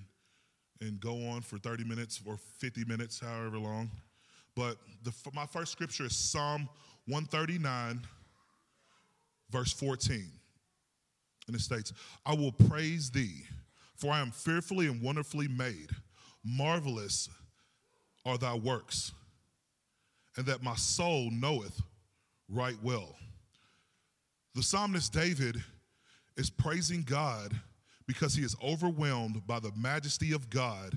and 0.80 1.00
go 1.00 1.28
on 1.28 1.42
for 1.42 1.58
30 1.58 1.84
minutes 1.84 2.20
or 2.26 2.36
50 2.36 2.84
minutes, 2.84 3.20
however 3.20 3.58
long. 3.58 3.90
But 4.54 4.76
the, 5.04 5.12
my 5.34 5.46
first 5.46 5.72
scripture 5.72 6.06
is 6.06 6.16
Psalm 6.16 6.68
139, 7.06 8.00
verse 9.50 9.72
14. 9.72 10.30
And 11.46 11.56
it 11.56 11.60
states, 11.60 11.92
I 12.24 12.34
will 12.34 12.52
praise 12.52 13.10
thee, 13.10 13.44
for 13.94 14.12
I 14.12 14.20
am 14.20 14.30
fearfully 14.30 14.86
and 14.86 15.00
wonderfully 15.00 15.48
made. 15.48 15.90
Marvelous 16.44 17.28
are 18.24 18.38
thy 18.38 18.54
works, 18.54 19.12
and 20.36 20.46
that 20.46 20.62
my 20.62 20.74
soul 20.74 21.30
knoweth 21.30 21.80
right 22.48 22.76
well. 22.82 23.16
The 24.54 24.62
psalmist 24.62 25.12
David 25.12 25.62
is 26.36 26.50
praising 26.50 27.02
God 27.02 27.52
because 28.06 28.34
he 28.34 28.42
is 28.42 28.56
overwhelmed 28.62 29.46
by 29.46 29.60
the 29.60 29.72
majesty 29.76 30.32
of 30.32 30.48
God, 30.50 30.96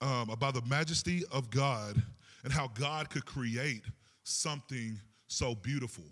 um, 0.00 0.30
by 0.38 0.50
the 0.50 0.62
majesty 0.68 1.22
of 1.30 1.50
God, 1.50 2.02
and 2.44 2.52
how 2.52 2.68
God 2.68 3.10
could 3.10 3.26
create 3.26 3.82
something 4.24 4.98
so 5.28 5.54
beautiful. 5.54 6.04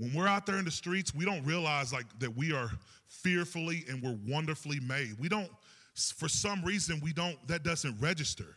When 0.00 0.14
we're 0.14 0.26
out 0.26 0.46
there 0.46 0.56
in 0.56 0.64
the 0.64 0.70
streets, 0.70 1.14
we 1.14 1.26
don't 1.26 1.44
realize 1.44 1.92
like 1.92 2.06
that 2.20 2.34
we 2.34 2.54
are 2.54 2.70
fearfully 3.06 3.84
and 3.86 4.02
we're 4.02 4.18
wonderfully 4.26 4.80
made. 4.80 5.14
We 5.20 5.28
don't, 5.28 5.50
for 6.16 6.26
some 6.26 6.64
reason, 6.64 7.00
we 7.04 7.12
don't, 7.12 7.36
that 7.48 7.64
doesn't 7.64 8.00
register. 8.00 8.56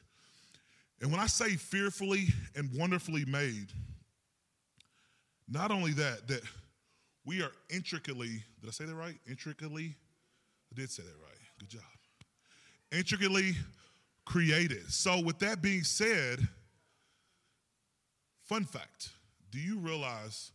And 1.02 1.12
when 1.12 1.20
I 1.20 1.28
say 1.28 1.58
fearfully 1.58 2.28
and 2.56 2.70
wonderfully 2.74 3.26
made, 3.26 3.74
not 5.50 5.70
only 5.70 5.92
that, 5.92 6.30
that 6.30 6.44
we 7.26 7.42
are 7.42 7.52
intricately, 7.70 8.42
did 8.62 8.70
I 8.70 8.72
say 8.72 8.86
that 8.86 8.96
right? 8.96 9.20
Intricately? 9.30 9.98
I 10.72 10.80
did 10.80 10.90
say 10.92 11.04
that 11.04 11.10
right. 11.22 11.40
Good 11.60 11.72
job. 11.72 11.82
Intricately 12.94 13.58
created. 14.24 14.90
So, 14.90 15.20
with 15.20 15.40
that 15.40 15.62
being 15.62 15.84
said, 15.84 16.40
fun 18.46 18.64
fact 18.64 19.10
do 19.52 19.60
you 19.60 19.78
realize 19.80 20.52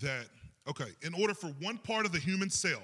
that, 0.00 0.26
okay, 0.68 0.90
in 1.02 1.14
order 1.14 1.34
for 1.34 1.48
one 1.60 1.78
part 1.78 2.06
of 2.06 2.12
the 2.12 2.18
human 2.18 2.50
cell, 2.50 2.82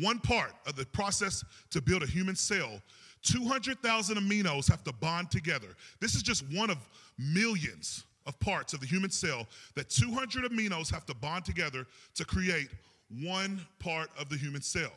one 0.00 0.18
part 0.18 0.52
of 0.66 0.76
the 0.76 0.86
process 0.86 1.44
to 1.70 1.80
build 1.80 2.02
a 2.02 2.06
human 2.06 2.36
cell, 2.36 2.80
200,000 3.22 4.16
aminos 4.16 4.70
have 4.70 4.82
to 4.84 4.92
bond 4.92 5.30
together. 5.30 5.68
This 6.00 6.14
is 6.14 6.22
just 6.22 6.44
one 6.52 6.70
of 6.70 6.78
millions 7.18 8.04
of 8.26 8.38
parts 8.40 8.72
of 8.72 8.80
the 8.80 8.86
human 8.86 9.10
cell 9.10 9.46
that 9.74 9.88
200 9.90 10.50
aminos 10.50 10.90
have 10.92 11.04
to 11.06 11.14
bond 11.14 11.44
together 11.44 11.86
to 12.14 12.24
create 12.24 12.68
one 13.22 13.60
part 13.78 14.08
of 14.18 14.28
the 14.28 14.36
human 14.36 14.62
cell. 14.62 14.92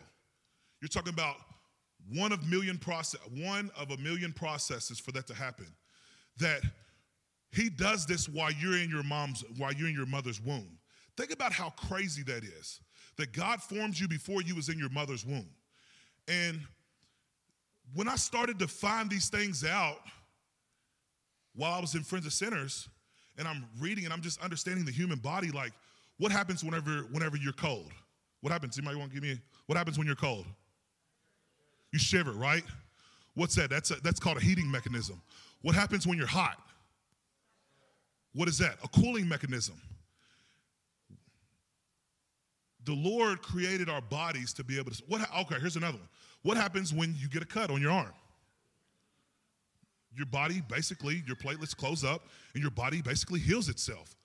You're 0.82 0.90
talking 0.90 1.14
about 1.14 1.38
one 2.14 2.32
of 2.32 2.48
million 2.50 2.78
process, 2.78 3.22
one 3.38 3.72
of 3.78 3.92
a 3.92 3.98
million 3.98 4.34
processes 4.34 5.00
for 5.00 5.12
that 5.14 5.26
to 5.28 5.34
happen. 5.34 5.68
That 6.38 6.62
he 7.52 7.70
does 7.70 8.06
this 8.06 8.28
while 8.28 8.52
you're 8.52 8.78
in 8.78 8.90
your 8.90 9.04
mom's, 9.04 9.44
while 9.58 9.74
you're 9.74 9.88
in 9.88 9.96
your 9.96 10.06
mother's 10.06 10.42
womb. 10.42 10.78
Think 11.18 11.32
about 11.32 11.54
how 11.54 11.70
crazy 11.72 12.24
that 12.24 12.44
is. 12.44 12.80
That 13.18 13.32
God 13.32 13.62
formed 13.62 14.00
you 14.00 14.08
before 14.08 14.42
you 14.42 14.56
was 14.56 14.70
in 14.70 14.80
your 14.80 14.90
mother's 14.90 15.26
womb. 15.26 15.50
And 16.28 16.60
when 17.94 18.08
I 18.08 18.16
started 18.16 18.58
to 18.60 18.68
find 18.68 19.10
these 19.10 19.30
things 19.30 19.64
out 19.64 20.00
while 21.56 21.74
I 21.74 21.80
was 21.80 21.94
in 21.94 22.02
Friends 22.02 22.26
of 22.26 22.34
Sinners, 22.34 22.90
and 23.38 23.48
I'm 23.48 23.66
reading 23.80 24.06
and 24.06 24.14
I'm 24.14 24.22
just 24.22 24.42
understanding 24.42 24.86
the 24.86 24.92
human 24.92 25.20
body, 25.20 25.52
like 25.52 25.74
what 26.18 26.32
happens 26.32 26.64
whenever 26.64 27.08
whenever 27.12 27.38
you're 27.38 27.54
cold? 27.54 27.92
What 28.42 28.52
happens? 28.52 28.78
Anybody 28.78 28.98
want 28.98 29.12
to 29.12 29.16
give 29.20 29.24
me 29.24 29.40
what 29.68 29.78
happens 29.78 29.98
when 29.98 30.08
you're 30.08 30.16
cold? 30.16 30.46
You 31.92 32.00
shiver, 32.00 32.32
right? 32.32 32.64
What's 33.36 33.56
that? 33.56 33.70
That's 33.70 33.92
a, 33.92 33.96
that's 33.96 34.20
called 34.20 34.38
a 34.38 34.42
heating 34.42 34.70
mechanism. 34.70 35.22
What 35.62 35.76
happens 35.76 36.06
when 36.06 36.18
you're 36.18 36.28
hot? 36.28 36.58
What 38.34 38.48
is 38.48 38.58
that? 38.60 38.78
A 38.84 38.88
cooling 38.88 39.28
mechanism. 39.28 39.80
The 42.86 42.94
Lord 42.94 43.42
created 43.42 43.90
our 43.90 44.02
bodies 44.02 44.54
to 44.54 44.64
be 44.64 44.78
able 44.78 44.92
to. 44.92 45.04
What? 45.08 45.22
Okay, 45.42 45.56
here's 45.60 45.76
another 45.76 45.98
one. 45.98 46.10
What 46.42 46.58
happens 46.58 46.94
when 46.94 47.16
you 47.18 47.30
get 47.30 47.42
a 47.42 47.46
cut 47.46 47.70
on 47.70 47.82
your 47.82 47.92
arm? 47.92 48.12
Your 50.16 50.26
body 50.26 50.62
basically, 50.70 51.24
your 51.26 51.36
platelets 51.36 51.76
close 51.76 52.04
up, 52.04 52.28
and 52.54 52.62
your 52.62 52.72
body 52.72 53.02
basically 53.02 53.40
heals 53.40 53.70
itself. 53.70 54.16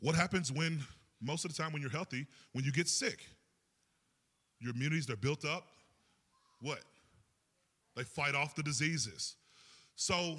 What 0.00 0.14
happens 0.14 0.52
when, 0.52 0.80
most 1.20 1.44
of 1.44 1.54
the 1.54 1.60
time, 1.60 1.72
when 1.72 1.82
you're 1.82 1.90
healthy, 1.90 2.26
when 2.52 2.64
you 2.64 2.72
get 2.72 2.88
sick? 2.88 3.26
Your 4.60 4.72
immunities, 4.72 5.06
they're 5.06 5.16
built 5.16 5.44
up. 5.44 5.66
What? 6.60 6.80
They 7.96 8.04
fight 8.04 8.34
off 8.34 8.54
the 8.54 8.62
diseases. 8.62 9.36
So, 9.96 10.36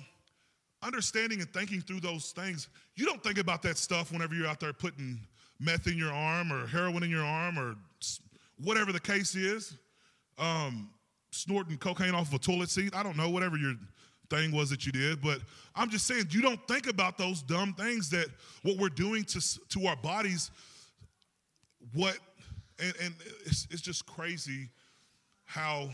understanding 0.82 1.42
and 1.42 1.50
thinking 1.54 1.82
through 1.82 2.00
those 2.00 2.32
things, 2.32 2.70
you 2.96 3.06
don't 3.06 3.22
think 3.22 3.38
about 3.38 3.62
that 3.64 3.78
stuff 3.78 4.12
whenever 4.12 4.34
you're 4.34 4.48
out 4.48 4.60
there 4.60 4.74
putting 4.74 5.20
meth 5.60 5.88
in 5.88 5.98
your 5.98 6.12
arm 6.12 6.52
or 6.52 6.68
heroin 6.68 7.04
in 7.04 7.10
your 7.10 7.24
arm 7.24 7.58
or 7.58 7.76
whatever 8.64 8.92
the 8.92 9.00
case 9.00 9.36
is, 9.36 9.78
um, 10.38 10.90
snorting 11.32 11.78
cocaine 11.78 12.14
off 12.14 12.28
of 12.28 12.34
a 12.34 12.40
toilet 12.40 12.70
seat. 12.70 12.96
I 12.96 13.04
don't 13.04 13.18
know, 13.18 13.30
whatever 13.30 13.58
your 13.58 13.76
thing 14.30 14.52
was 14.52 14.70
that 14.70 14.86
you 14.86 14.92
did. 14.92 15.22
But 15.22 15.40
I'm 15.76 15.90
just 15.90 16.08
saying, 16.08 16.28
you 16.32 16.42
don't 16.42 16.66
think 16.68 16.88
about 16.88 17.18
those 17.18 17.42
dumb 17.42 17.74
things 17.74 18.10
that 18.12 18.28
what 18.64 18.78
we're 18.78 18.90
doing 18.90 19.24
to, 19.26 19.60
to 19.70 19.88
our 19.88 19.96
bodies, 19.96 20.52
what, 21.94 22.18
and, 22.80 22.94
and 23.02 23.14
it's, 23.46 23.68
it's 23.72 23.82
just 23.82 24.06
crazy 24.06 24.70
how 25.46 25.90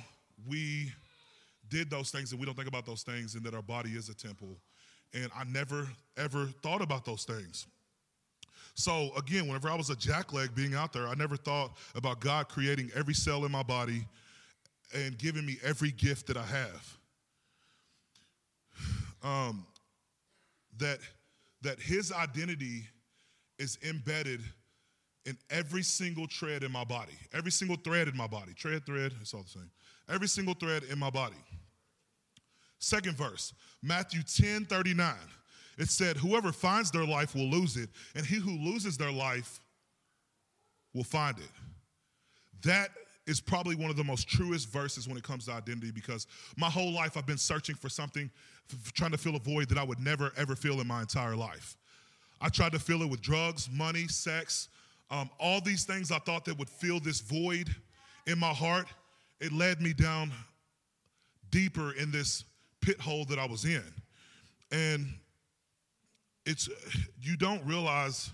we 0.48 0.92
did 1.70 1.90
those 1.90 2.12
things 2.12 2.32
and 2.32 2.40
we 2.40 2.46
don't 2.46 2.56
think 2.56 2.68
about 2.68 2.86
those 2.86 3.04
things 3.04 3.36
and 3.36 3.44
that 3.44 3.56
our 3.56 3.62
body 3.62 3.92
is 3.92 4.10
a 4.10 4.14
temple 4.14 4.58
and 5.16 5.32
I 5.36 5.44
never 5.46 5.88
ever 6.18 6.48
thought 6.62 6.82
about 6.82 7.06
those 7.06 7.24
things. 7.24 7.68
So 8.76 9.12
again, 9.18 9.48
whenever 9.48 9.70
I 9.70 9.76
was 9.76 9.90
a 9.90 9.96
jackleg 9.96 10.54
being 10.54 10.76
out 10.76 10.92
there, 10.92 11.08
I 11.08 11.16
never 11.16 11.38
thought 11.38 11.72
about 11.96 12.20
God 12.20 12.50
creating 12.50 12.92
every 12.94 13.14
cell 13.14 13.46
in 13.46 13.52
my 13.52 13.64
body 13.64 14.06
and 14.94 15.18
giving 15.18 15.46
me 15.46 15.58
every 15.64 15.92
gift 15.92 16.28
that 16.28 16.38
I 16.38 16.46
have. 16.46 16.98
Um, 19.24 19.66
that 20.78 21.00
that 21.64 21.80
His 21.80 22.12
identity 22.12 22.84
is 23.58 23.80
embedded 23.84 24.40
in 25.26 25.36
every 25.50 25.82
single 25.82 26.28
thread 26.28 26.62
in 26.62 26.72
my 26.72 26.84
body, 26.84 27.18
every 27.34 27.52
single 27.52 27.78
thread 27.78 28.08
in 28.08 28.16
my 28.16 28.28
body. 28.28 28.52
Thread, 28.56 28.86
thread, 28.86 29.14
it's 29.20 29.34
all 29.34 29.42
the 29.42 29.50
same. 29.50 29.72
Every 30.08 30.28
single 30.28 30.54
thread 30.54 30.84
in 30.84 31.00
my 31.00 31.10
body. 31.10 31.42
Second 32.78 33.18
verse, 33.18 33.54
Matthew 33.82 34.22
10 34.22 34.66
39. 34.66 35.16
It 35.78 35.90
said, 35.90 36.18
Whoever 36.18 36.52
finds 36.52 36.92
their 36.92 37.06
life 37.06 37.36
will 37.36 37.50
lose 37.50 37.78
it, 37.78 37.90
and 38.16 38.26
he 38.26 38.36
who 38.36 38.52
loses 38.52 38.98
their 38.98 39.12
life 39.12 39.60
will 40.94 41.04
find 41.04 41.38
it. 41.38 41.52
That 42.64 42.90
is 43.28 43.42
probably 43.42 43.76
one 43.76 43.90
of 43.90 43.98
the 43.98 44.04
most 44.04 44.28
truest 44.28 44.70
verses 44.70 45.08
when 45.08 45.18
it 45.18 45.24
comes 45.24 45.46
to 45.46 45.52
identity 45.52 45.92
because 45.92 46.28
my 46.58 46.70
whole 46.70 46.92
life 46.92 47.18
I've 47.18 47.26
been 47.26 47.38
searching 47.38 47.76
for 47.76 47.90
something, 47.90 48.30
trying 48.94 49.12
to 49.12 49.18
fill 49.18 49.36
a 49.36 49.40
void 49.40 49.70
that 49.70 49.78
I 49.78 49.84
would 49.84 50.00
never 50.00 50.32
ever 50.38 50.56
feel 50.56 50.80
in 50.80 50.88
my 50.88 51.02
entire 51.02 51.36
life. 51.36 51.76
I 52.42 52.50
tried 52.50 52.74
to 52.74 52.80
fill 52.80 53.02
it 53.02 53.10
with 53.10 53.22
drugs, 53.22 53.70
money, 53.72 54.08
sex, 54.08 54.70
um, 55.10 55.30
all 55.40 55.62
these 55.62 55.84
things 55.84 56.12
I 56.12 56.20
thought 56.20 56.46
that 56.46 56.58
would 56.58 56.70
fill 56.70 57.00
this 57.00 57.20
void 57.22 57.74
in 58.28 58.40
my 58.40 58.54
heart. 58.54 58.88
It 59.40 59.52
led 59.52 59.82
me 59.82 59.94
down 59.94 60.32
deeper 61.50 61.94
in 61.94 62.12
this 62.12 62.44
pit 62.82 63.00
hole 63.00 63.26
that 63.26 63.40
I 63.40 63.46
was 63.46 63.66
in. 63.66 63.84
And 64.72 65.08
it's 66.46 66.70
you 67.22 67.36
don't 67.38 67.64
realize 67.66 68.32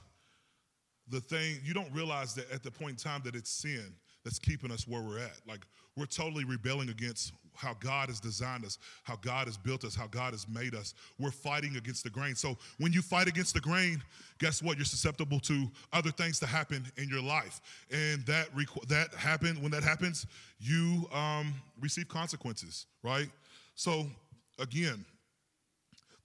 the 1.10 1.22
thing, 1.22 1.58
you 1.64 1.74
don't 1.74 1.92
realize 1.94 2.34
that 2.36 2.50
at 2.52 2.64
the 2.64 2.72
point 2.72 2.92
in 2.92 2.96
time 2.98 3.22
that 3.26 3.36
it's 3.36 3.50
sin 3.50 3.94
that's 4.24 4.40
keeping 4.40 4.72
us 4.72 4.88
where 4.88 5.02
we're 5.02 5.20
at. 5.20 5.40
Like 5.48 5.66
we're 5.98 6.06
totally 6.06 6.46
rebelling 6.46 6.90
against 6.90 7.34
how 7.54 7.76
God 7.80 8.08
has 8.10 8.20
designed 8.20 8.66
us, 8.66 8.78
how 9.04 9.18
God 9.18 9.48
has 9.48 9.58
built 9.58 9.84
us, 9.84 9.94
how 9.96 10.08
God 10.08 10.32
has 10.32 10.48
made 10.48 10.74
us. 10.74 10.94
We're 11.20 11.32
fighting 11.32 11.76
against 11.76 12.04
the 12.04 12.10
grain. 12.10 12.36
So 12.36 12.58
when 12.78 12.94
you 12.94 13.02
fight 13.02 13.28
against 13.28 13.54
the 13.54 13.60
grain, 13.60 14.02
guess 14.40 14.62
what? 14.62 14.78
You're 14.78 14.86
susceptible 14.86 15.40
to 15.42 15.68
other 15.92 16.12
things 16.12 16.40
to 16.40 16.46
happen 16.46 16.86
in 16.98 17.10
your 17.10 17.22
life, 17.22 17.62
and 17.92 18.26
that 18.26 18.48
that 18.88 19.14
happen 19.16 19.62
when 19.62 19.72
that 19.72 19.84
happens, 19.84 20.26
you 20.60 21.08
um, 21.12 21.54
receive 21.80 22.08
consequences, 22.08 22.86
right? 23.04 23.30
So 23.76 24.06
again, 24.60 25.06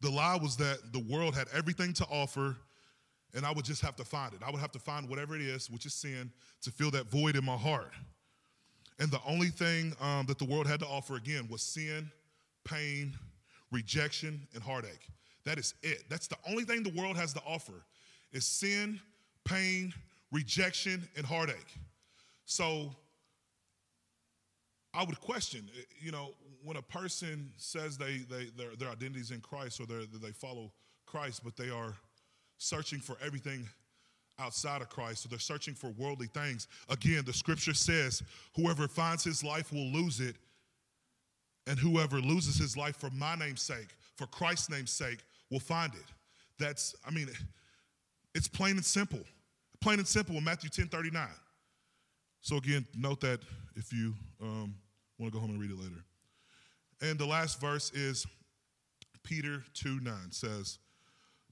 the 0.00 0.10
lie 0.10 0.36
was 0.36 0.56
that 0.56 0.92
the 0.92 0.98
world 0.98 1.34
had 1.34 1.48
everything 1.54 1.92
to 1.94 2.04
offer 2.06 2.56
and 3.36 3.44
I 3.44 3.52
would 3.52 3.66
just 3.66 3.82
have 3.82 3.96
to 3.96 4.04
find 4.04 4.32
it. 4.32 4.40
I 4.44 4.50
would 4.50 4.60
have 4.60 4.72
to 4.72 4.78
find 4.78 5.08
whatever 5.08 5.36
it 5.36 5.42
is, 5.42 5.68
which 5.70 5.84
is 5.84 5.92
sin, 5.92 6.32
to 6.62 6.70
fill 6.70 6.90
that 6.92 7.10
void 7.10 7.36
in 7.36 7.44
my 7.44 7.56
heart. 7.56 7.92
And 8.98 9.10
the 9.10 9.20
only 9.26 9.48
thing 9.48 9.94
um, 10.00 10.24
that 10.26 10.38
the 10.38 10.46
world 10.46 10.66
had 10.66 10.80
to 10.80 10.86
offer 10.86 11.16
again 11.16 11.46
was 11.50 11.60
sin, 11.60 12.10
pain, 12.64 13.14
rejection, 13.70 14.40
and 14.54 14.62
heartache. 14.62 15.08
That 15.44 15.58
is 15.58 15.74
it. 15.82 16.04
That's 16.08 16.26
the 16.26 16.36
only 16.48 16.64
thing 16.64 16.82
the 16.82 16.98
world 16.98 17.16
has 17.16 17.34
to 17.34 17.40
offer 17.46 17.84
is 18.32 18.46
sin, 18.46 19.00
pain, 19.44 19.92
rejection, 20.32 21.06
and 21.14 21.26
heartache. 21.26 21.74
So 22.46 22.90
I 24.94 25.04
would 25.04 25.20
question, 25.20 25.68
you 26.00 26.10
know, 26.10 26.30
when 26.66 26.76
a 26.76 26.82
person 26.82 27.52
says 27.56 27.96
they, 27.96 28.18
they 28.28 28.46
their, 28.56 28.75
their 28.76 28.90
identity 28.90 29.20
is 29.20 29.30
in 29.30 29.40
Christ 29.40 29.80
or 29.80 29.87
they 29.87 30.32
follow 30.32 30.73
Christ, 31.06 31.42
but 31.44 31.56
they 31.56 31.70
are 31.70 31.94
searching 32.58 32.99
for 32.99 33.16
everything 33.25 33.68
outside 34.40 34.82
of 34.82 34.90
Christ, 34.90 35.23
so 35.23 35.28
they're 35.28 35.38
searching 35.38 35.75
for 35.75 35.90
worldly 35.90 36.26
things. 36.26 36.66
Again, 36.88 37.23
the 37.25 37.32
scripture 37.32 37.73
says, 37.73 38.23
whoever 38.56 38.88
finds 38.88 39.23
his 39.23 39.44
life 39.44 39.73
will 39.73 39.87
lose 39.92 40.20
it, 40.20 40.35
and 41.68 41.78
whoever 41.78 42.20
loses 42.20 42.58
his 42.58 42.76
life 42.76 42.96
for 42.96 43.11
my 43.11 43.37
name's 43.37 43.62
sake, 43.62 43.88
for 44.16 44.26
Christ's 44.26 44.68
name's 44.68 44.90
sake, 44.90 45.20
will 45.50 45.61
find 45.61 45.94
it. 45.94 46.04
That's, 46.58 46.96
I 47.06 47.12
mean, 47.12 47.28
it's 48.35 48.49
plain 48.49 48.73
and 48.73 48.85
simple. 48.85 49.20
Plain 49.80 50.00
and 50.00 50.08
simple 50.08 50.37
in 50.37 50.44
Matthew 50.44 50.68
10 50.68 50.88
39. 50.88 51.28
So, 52.42 52.56
again, 52.56 52.85
note 52.96 53.20
that 53.20 53.40
if 53.76 53.92
you 53.92 54.14
um, 54.42 54.75
want 55.18 55.32
to 55.32 55.38
go 55.38 55.40
home 55.40 55.50
and 55.50 55.61
read 55.61 55.70
it 55.70 55.78
later. 55.78 56.02
And 57.00 57.18
the 57.18 57.26
last 57.26 57.60
verse 57.60 57.90
is 57.92 58.26
Peter 59.22 59.62
2 59.74 60.00
9 60.00 60.14
says, 60.30 60.78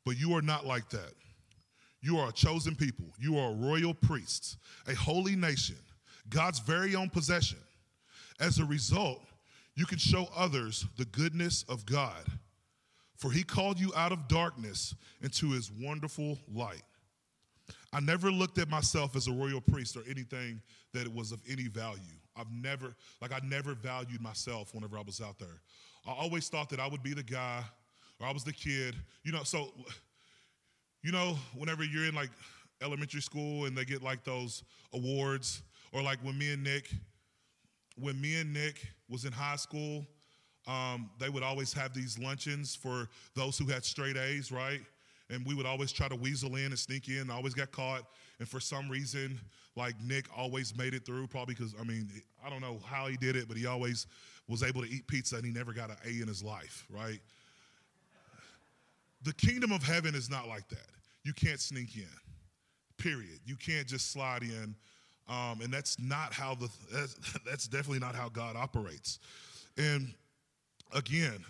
but 0.05 0.19
you 0.19 0.35
are 0.35 0.43
not 0.43 0.67
like 0.67 0.91
that. 0.91 1.13
You 2.01 2.19
are 2.19 2.29
a 2.29 2.33
chosen 2.33 2.75
people. 2.75 3.07
You 3.19 3.39
are 3.39 3.51
a 3.51 3.55
royal 3.55 3.95
priests, 3.95 4.59
a 4.87 4.95
holy 4.95 5.37
nation, 5.37 5.77
God's 6.29 6.59
very 6.59 6.95
own 6.95 7.11
possession. 7.11 7.59
As 8.41 8.59
a 8.59 8.65
result, 8.65 9.23
you 9.75 9.87
can 9.87 9.99
show 9.99 10.29
others 10.37 10.87
the 10.99 11.05
goodness 11.07 11.65
of 11.69 11.87
God. 11.87 12.25
For 13.17 13.31
he 13.31 13.43
called 13.43 13.79
you 13.79 13.93
out 13.97 14.13
of 14.13 14.29
darkness 14.29 14.95
into 15.23 15.53
his 15.53 15.71
wonderful 15.71 16.39
light. 16.53 16.83
I 17.93 18.01
never 18.01 18.31
looked 18.31 18.59
at 18.59 18.69
myself 18.69 19.17
as 19.17 19.29
a 19.29 19.33
royal 19.33 19.61
priest 19.61 19.97
or 19.97 20.03
anything 20.09 20.61
that 20.93 21.13
was 21.13 21.33
of 21.33 21.41
any 21.49 21.69
value. 21.69 22.19
I've 22.37 22.51
never, 22.53 22.95
like, 23.21 23.33
I 23.33 23.41
never 23.47 23.75
valued 23.75 24.21
myself 24.21 24.75
whenever 24.75 24.99
I 24.99 25.03
was 25.03 25.21
out 25.21 25.39
there. 25.39 25.61
I 26.07 26.13
always 26.13 26.49
thought 26.49 26.69
that 26.71 26.81
I 26.81 26.87
would 26.87 27.03
be 27.03 27.15
the 27.15 27.23
guy 27.23 27.63
or 28.21 28.27
I 28.27 28.33
was 28.33 28.45
the 28.45 28.53
kid. 28.53 28.95
You 29.23 29.33
know, 29.33 29.43
so 29.43 29.73
you 31.05 31.13
know, 31.13 31.37
whenever 31.55 31.85
you're 31.85 32.07
in 32.07 32.15
like 32.15 32.31
elementary 32.83 33.21
school 33.21 33.67
and 33.67 33.77
they 33.77 33.85
get 33.85 34.03
like 34.03 34.25
those 34.25 34.65
awards, 34.95 35.63
or 35.93 36.03
like 36.03 36.19
when 36.25 36.37
me 36.37 36.53
and 36.53 36.65
Nick, 36.65 36.91
when 37.97 38.21
me 38.21 38.41
and 38.41 38.53
Nick 38.53 38.87
was 39.09 39.27
in 39.27 39.33
high 39.33 39.57
school, 39.57 40.07
um, 40.67 41.11
they 41.21 41.29
would 41.29 41.43
always 41.43 41.75
have 41.75 41.93
these 41.93 42.19
luncheons 42.19 42.75
for 42.75 43.09
those 43.37 43.59
who 43.59 43.67
had 43.67 43.85
straight 43.85 44.17
A's, 44.17 44.51
right? 44.51 44.81
And 45.35 45.45
we 45.45 45.55
would 45.55 45.67
always 45.67 45.93
try 45.93 46.09
to 46.09 46.17
weasel 46.17 46.57
in 46.57 46.67
and 46.67 46.79
sneak 46.79 47.09
in. 47.09 47.31
always 47.31 47.55
got 47.55 47.73
caught. 47.73 48.03
And 48.39 48.49
for 48.49 48.61
some 48.61 48.89
reason, 48.89 49.39
like 49.77 49.95
Nick 50.03 50.27
always 50.37 50.77
made 50.77 50.95
it 50.95 51.05
through, 51.05 51.27
probably 51.27 51.55
because, 51.55 51.75
I 51.81 51.85
mean, 51.85 52.09
I 52.45 52.49
don't 52.49 52.61
know 52.61 52.79
how 52.85 53.07
he 53.07 53.17
did 53.17 53.37
it, 53.37 53.49
but 53.49 53.57
he 53.57 53.67
always 53.67 54.07
was 54.49 54.63
able 54.63 54.83
to 54.83 54.89
eat 54.89 55.07
pizza 55.07 55.37
and 55.37 55.45
he 55.45 55.53
never 55.53 55.73
got 55.73 55.91
an 55.91 55.97
A 56.05 56.23
in 56.23 56.29
his 56.29 56.43
life, 56.43 56.87
right? 56.89 57.21
The 59.23 59.33
kingdom 59.35 59.73
of 59.73 59.83
heaven 59.83 60.15
is 60.15 60.31
not 60.31 60.49
like 60.49 60.69
that. 60.69 60.89
You 61.25 61.33
can't 61.33 61.61
sneak 61.61 61.97
in, 61.97 62.07
period. 62.99 63.41
You 63.45 63.57
can't 63.57 63.89
just 63.89 64.13
slide 64.13 64.43
in. 64.43 64.75
Um, 65.29 65.63
and 65.63 65.73
that's 65.73 65.99
not 65.99 66.35
how 66.35 66.55
the, 66.55 66.69
that's, 66.93 67.15
that's 67.47 67.67
definitely 67.67 68.01
not 68.01 68.15
how 68.15 68.29
God 68.29 68.57
operates. 68.57 69.19
And 69.79 70.13
again, 70.93 71.45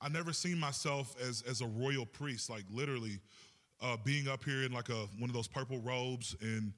I 0.00 0.08
never 0.08 0.32
seen 0.32 0.58
myself 0.58 1.14
as, 1.20 1.42
as 1.42 1.60
a 1.60 1.66
royal 1.66 2.06
priest, 2.06 2.50
like 2.50 2.64
literally 2.72 3.18
uh, 3.80 3.96
being 4.04 4.28
up 4.28 4.44
here 4.44 4.62
in 4.62 4.72
like 4.72 4.88
a, 4.88 5.06
one 5.18 5.28
of 5.30 5.34
those 5.34 5.48
purple 5.48 5.78
robes 5.80 6.36
and 6.40 6.72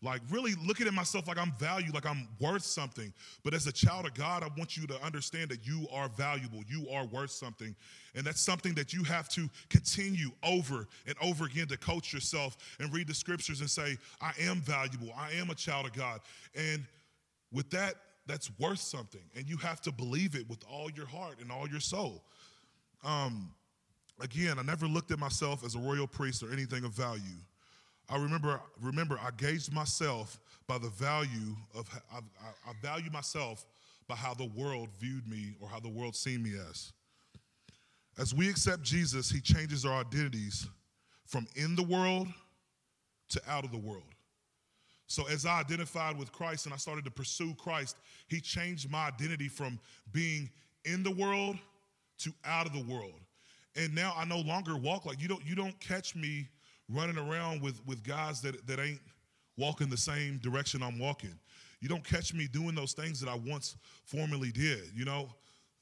like 0.00 0.20
really 0.30 0.54
looking 0.64 0.86
at 0.86 0.94
myself 0.94 1.26
like 1.26 1.38
I'm 1.38 1.52
valued, 1.58 1.92
like 1.92 2.06
I'm 2.06 2.28
worth 2.40 2.62
something. 2.62 3.12
But 3.42 3.52
as 3.52 3.66
a 3.66 3.72
child 3.72 4.06
of 4.06 4.14
God, 4.14 4.44
I 4.44 4.48
want 4.56 4.76
you 4.76 4.86
to 4.86 5.04
understand 5.04 5.50
that 5.50 5.66
you 5.66 5.86
are 5.92 6.08
valuable. 6.08 6.62
You 6.68 6.88
are 6.90 7.04
worth 7.06 7.32
something. 7.32 7.74
And 8.14 8.24
that's 8.24 8.40
something 8.40 8.74
that 8.74 8.92
you 8.92 9.02
have 9.04 9.28
to 9.30 9.50
continue 9.70 10.30
over 10.44 10.86
and 11.06 11.16
over 11.20 11.46
again 11.46 11.66
to 11.68 11.76
coach 11.76 12.12
yourself 12.12 12.56
and 12.78 12.92
read 12.92 13.08
the 13.08 13.14
scriptures 13.14 13.60
and 13.60 13.68
say, 13.68 13.96
I 14.20 14.32
am 14.40 14.60
valuable. 14.60 15.12
I 15.16 15.32
am 15.32 15.50
a 15.50 15.54
child 15.54 15.86
of 15.86 15.94
God. 15.94 16.20
And 16.54 16.86
with 17.52 17.68
that, 17.70 17.94
that's 18.26 18.50
worth 18.60 18.80
something. 18.80 19.22
And 19.34 19.48
you 19.48 19.56
have 19.56 19.80
to 19.80 19.90
believe 19.90 20.36
it 20.36 20.48
with 20.48 20.62
all 20.70 20.90
your 20.90 21.06
heart 21.06 21.36
and 21.40 21.50
all 21.50 21.68
your 21.68 21.80
soul. 21.80 22.22
Um, 23.04 23.50
again, 24.20 24.58
I 24.58 24.62
never 24.62 24.86
looked 24.86 25.10
at 25.10 25.18
myself 25.18 25.64
as 25.64 25.74
a 25.74 25.78
royal 25.78 26.06
priest 26.06 26.42
or 26.42 26.52
anything 26.52 26.84
of 26.84 26.92
value. 26.92 27.22
I 28.08 28.16
remember, 28.16 28.60
remember, 28.80 29.18
I 29.22 29.30
gauged 29.36 29.72
myself 29.72 30.40
by 30.66 30.78
the 30.78 30.88
value 30.88 31.56
of, 31.74 31.88
I, 32.12 32.18
I, 32.18 32.70
I 32.70 32.72
value 32.82 33.10
myself 33.10 33.66
by 34.08 34.14
how 34.14 34.34
the 34.34 34.50
world 34.56 34.88
viewed 34.98 35.28
me 35.28 35.54
or 35.60 35.68
how 35.68 35.80
the 35.80 35.88
world 35.88 36.16
seen 36.16 36.42
me 36.42 36.54
as. 36.70 36.92
As 38.18 38.34
we 38.34 38.48
accept 38.48 38.82
Jesus, 38.82 39.30
he 39.30 39.40
changes 39.40 39.84
our 39.84 40.00
identities 40.00 40.66
from 41.26 41.46
in 41.54 41.76
the 41.76 41.82
world 41.82 42.28
to 43.28 43.40
out 43.46 43.64
of 43.64 43.70
the 43.70 43.78
world. 43.78 44.02
So 45.06 45.26
as 45.28 45.46
I 45.46 45.60
identified 45.60 46.18
with 46.18 46.32
Christ 46.32 46.66
and 46.66 46.74
I 46.74 46.78
started 46.78 47.04
to 47.04 47.10
pursue 47.10 47.54
Christ, 47.54 47.96
he 48.28 48.40
changed 48.40 48.90
my 48.90 49.08
identity 49.08 49.48
from 49.48 49.78
being 50.12 50.50
in 50.84 51.02
the 51.02 51.10
world 51.10 51.56
to 52.18 52.32
out 52.44 52.66
of 52.66 52.72
the 52.72 52.84
world. 52.92 53.20
And 53.76 53.94
now 53.94 54.12
I 54.16 54.24
no 54.24 54.40
longer 54.40 54.76
walk 54.76 55.06
like 55.06 55.20
you 55.20 55.28
don't 55.28 55.44
you 55.44 55.54
don't 55.54 55.78
catch 55.80 56.16
me 56.16 56.48
running 56.88 57.18
around 57.18 57.62
with, 57.62 57.84
with 57.86 58.02
guys 58.02 58.40
that, 58.42 58.66
that 58.66 58.80
ain't 58.80 59.00
walking 59.56 59.88
the 59.88 59.96
same 59.96 60.38
direction 60.38 60.82
I'm 60.82 60.98
walking. 60.98 61.38
You 61.80 61.88
don't 61.88 62.04
catch 62.04 62.34
me 62.34 62.48
doing 62.50 62.74
those 62.74 62.92
things 62.92 63.20
that 63.20 63.28
I 63.28 63.36
once 63.36 63.76
formerly 64.04 64.50
did. 64.50 64.90
You 64.94 65.04
know, 65.04 65.28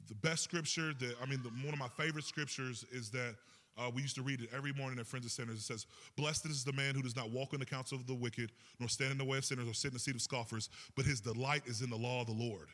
the 0.08 0.14
best 0.16 0.42
scripture 0.42 0.92
that, 0.98 1.14
I 1.22 1.26
mean, 1.26 1.42
the, 1.42 1.50
one 1.64 1.72
of 1.72 1.78
my 1.78 1.88
favorite 1.88 2.24
scriptures 2.24 2.84
is 2.92 3.10
that 3.10 3.34
uh, 3.78 3.90
we 3.94 4.02
used 4.02 4.14
to 4.16 4.22
read 4.22 4.40
it 4.40 4.48
every 4.56 4.72
morning 4.72 4.98
at 4.98 5.06
Friends 5.06 5.26
of 5.26 5.32
Sinners. 5.32 5.58
It 5.58 5.62
says, 5.62 5.86
Blessed 6.16 6.46
is 6.46 6.64
the 6.64 6.72
man 6.72 6.94
who 6.94 7.02
does 7.02 7.14
not 7.14 7.30
walk 7.30 7.52
in 7.52 7.60
the 7.60 7.66
counsel 7.66 7.98
of 7.98 8.06
the 8.06 8.14
wicked, 8.14 8.50
nor 8.80 8.88
stand 8.88 9.12
in 9.12 9.18
the 9.18 9.24
way 9.24 9.38
of 9.38 9.44
sinners, 9.44 9.68
or 9.68 9.74
sit 9.74 9.88
in 9.88 9.94
the 9.94 10.00
seat 10.00 10.14
of 10.14 10.22
scoffers, 10.22 10.70
but 10.96 11.04
his 11.04 11.20
delight 11.20 11.62
is 11.66 11.82
in 11.82 11.90
the 11.90 11.96
law 11.96 12.22
of 12.22 12.26
the 12.26 12.32
Lord. 12.32 12.68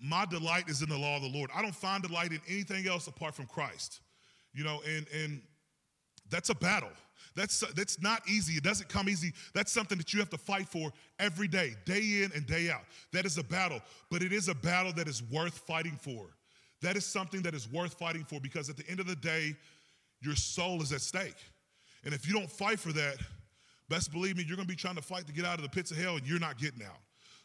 My 0.00 0.26
delight 0.26 0.68
is 0.68 0.82
in 0.82 0.88
the 0.88 0.98
law 0.98 1.16
of 1.16 1.22
the 1.22 1.28
Lord. 1.28 1.50
I 1.54 1.62
don't 1.62 1.74
find 1.74 2.02
delight 2.02 2.32
in 2.32 2.40
anything 2.48 2.86
else 2.86 3.06
apart 3.06 3.34
from 3.34 3.46
Christ. 3.46 4.00
You 4.52 4.64
know, 4.64 4.80
and 4.86 5.06
and 5.14 5.42
that's 6.30 6.50
a 6.50 6.54
battle. 6.54 6.90
That's, 7.34 7.60
that's 7.74 8.00
not 8.00 8.22
easy. 8.26 8.54
It 8.54 8.62
doesn't 8.62 8.88
come 8.88 9.08
easy. 9.08 9.32
That's 9.52 9.70
something 9.70 9.98
that 9.98 10.14
you 10.14 10.20
have 10.20 10.30
to 10.30 10.38
fight 10.38 10.66
for 10.66 10.90
every 11.18 11.48
day, 11.48 11.74
day 11.84 12.22
in 12.22 12.30
and 12.34 12.46
day 12.46 12.70
out. 12.70 12.84
That 13.12 13.26
is 13.26 13.36
a 13.36 13.44
battle, 13.44 13.80
but 14.10 14.22
it 14.22 14.32
is 14.32 14.48
a 14.48 14.54
battle 14.54 14.92
that 14.94 15.06
is 15.06 15.22
worth 15.30 15.58
fighting 15.58 15.98
for. 16.00 16.26
That 16.80 16.96
is 16.96 17.04
something 17.04 17.42
that 17.42 17.54
is 17.54 17.70
worth 17.70 17.94
fighting 17.94 18.24
for 18.24 18.40
because 18.40 18.70
at 18.70 18.76
the 18.76 18.88
end 18.88 19.00
of 19.00 19.06
the 19.06 19.16
day, 19.16 19.54
your 20.20 20.34
soul 20.34 20.80
is 20.82 20.92
at 20.92 21.02
stake. 21.02 21.36
And 22.04 22.14
if 22.14 22.26
you 22.26 22.32
don't 22.32 22.50
fight 22.50 22.80
for 22.80 22.92
that, 22.92 23.16
best 23.88 24.12
believe 24.12 24.36
me, 24.36 24.44
you're 24.46 24.56
gonna 24.56 24.66
be 24.66 24.74
trying 24.74 24.96
to 24.96 25.02
fight 25.02 25.26
to 25.26 25.32
get 25.32 25.44
out 25.44 25.56
of 25.56 25.62
the 25.62 25.68
pits 25.68 25.90
of 25.90 25.98
hell 25.98 26.16
and 26.16 26.26
you're 26.26 26.38
not 26.38 26.58
getting 26.58 26.82
out. 26.82 27.00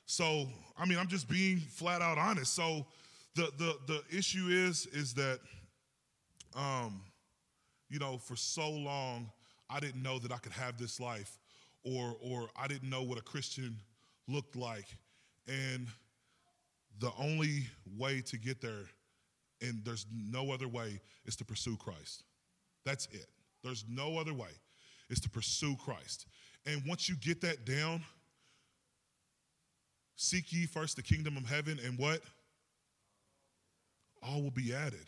So, 0.05 0.47
I 0.77 0.85
mean, 0.85 0.97
I'm 0.97 1.07
just 1.07 1.29
being 1.29 1.57
flat 1.57 2.01
out 2.01 2.17
honest. 2.17 2.53
So 2.53 2.85
the 3.35 3.51
the 3.57 3.77
the 3.87 4.17
issue 4.17 4.47
is 4.49 4.85
is 4.87 5.13
that 5.13 5.39
um, 6.55 7.01
you 7.89 7.99
know, 7.99 8.17
for 8.17 8.35
so 8.35 8.69
long 8.69 9.29
I 9.71 9.79
didn't 9.79 10.03
know 10.03 10.19
that 10.19 10.31
I 10.31 10.37
could 10.37 10.51
have 10.51 10.77
this 10.77 10.99
life, 10.99 11.39
or, 11.83 12.15
or 12.21 12.49
I 12.55 12.67
didn't 12.67 12.89
know 12.89 13.03
what 13.03 13.17
a 13.17 13.21
Christian 13.21 13.77
looked 14.27 14.55
like. 14.55 14.85
And 15.47 15.87
the 16.99 17.11
only 17.17 17.67
way 17.97 18.21
to 18.21 18.37
get 18.37 18.61
there, 18.61 18.85
and 19.61 19.83
there's 19.85 20.05
no 20.13 20.51
other 20.51 20.67
way, 20.67 20.99
is 21.25 21.35
to 21.37 21.45
pursue 21.45 21.77
Christ. 21.77 22.23
That's 22.85 23.07
it. 23.11 23.27
There's 23.63 23.85
no 23.89 24.17
other 24.17 24.33
way, 24.33 24.49
is 25.09 25.21
to 25.21 25.29
pursue 25.29 25.75
Christ. 25.77 26.25
And 26.65 26.81
once 26.85 27.07
you 27.07 27.15
get 27.15 27.39
that 27.41 27.65
down, 27.65 28.03
seek 30.21 30.53
ye 30.53 30.67
first 30.67 30.95
the 30.95 31.01
kingdom 31.01 31.35
of 31.35 31.45
heaven 31.49 31.79
and 31.83 31.97
what? 31.97 32.21
All 34.21 34.43
will 34.43 34.51
be 34.51 34.73
added. 34.73 35.07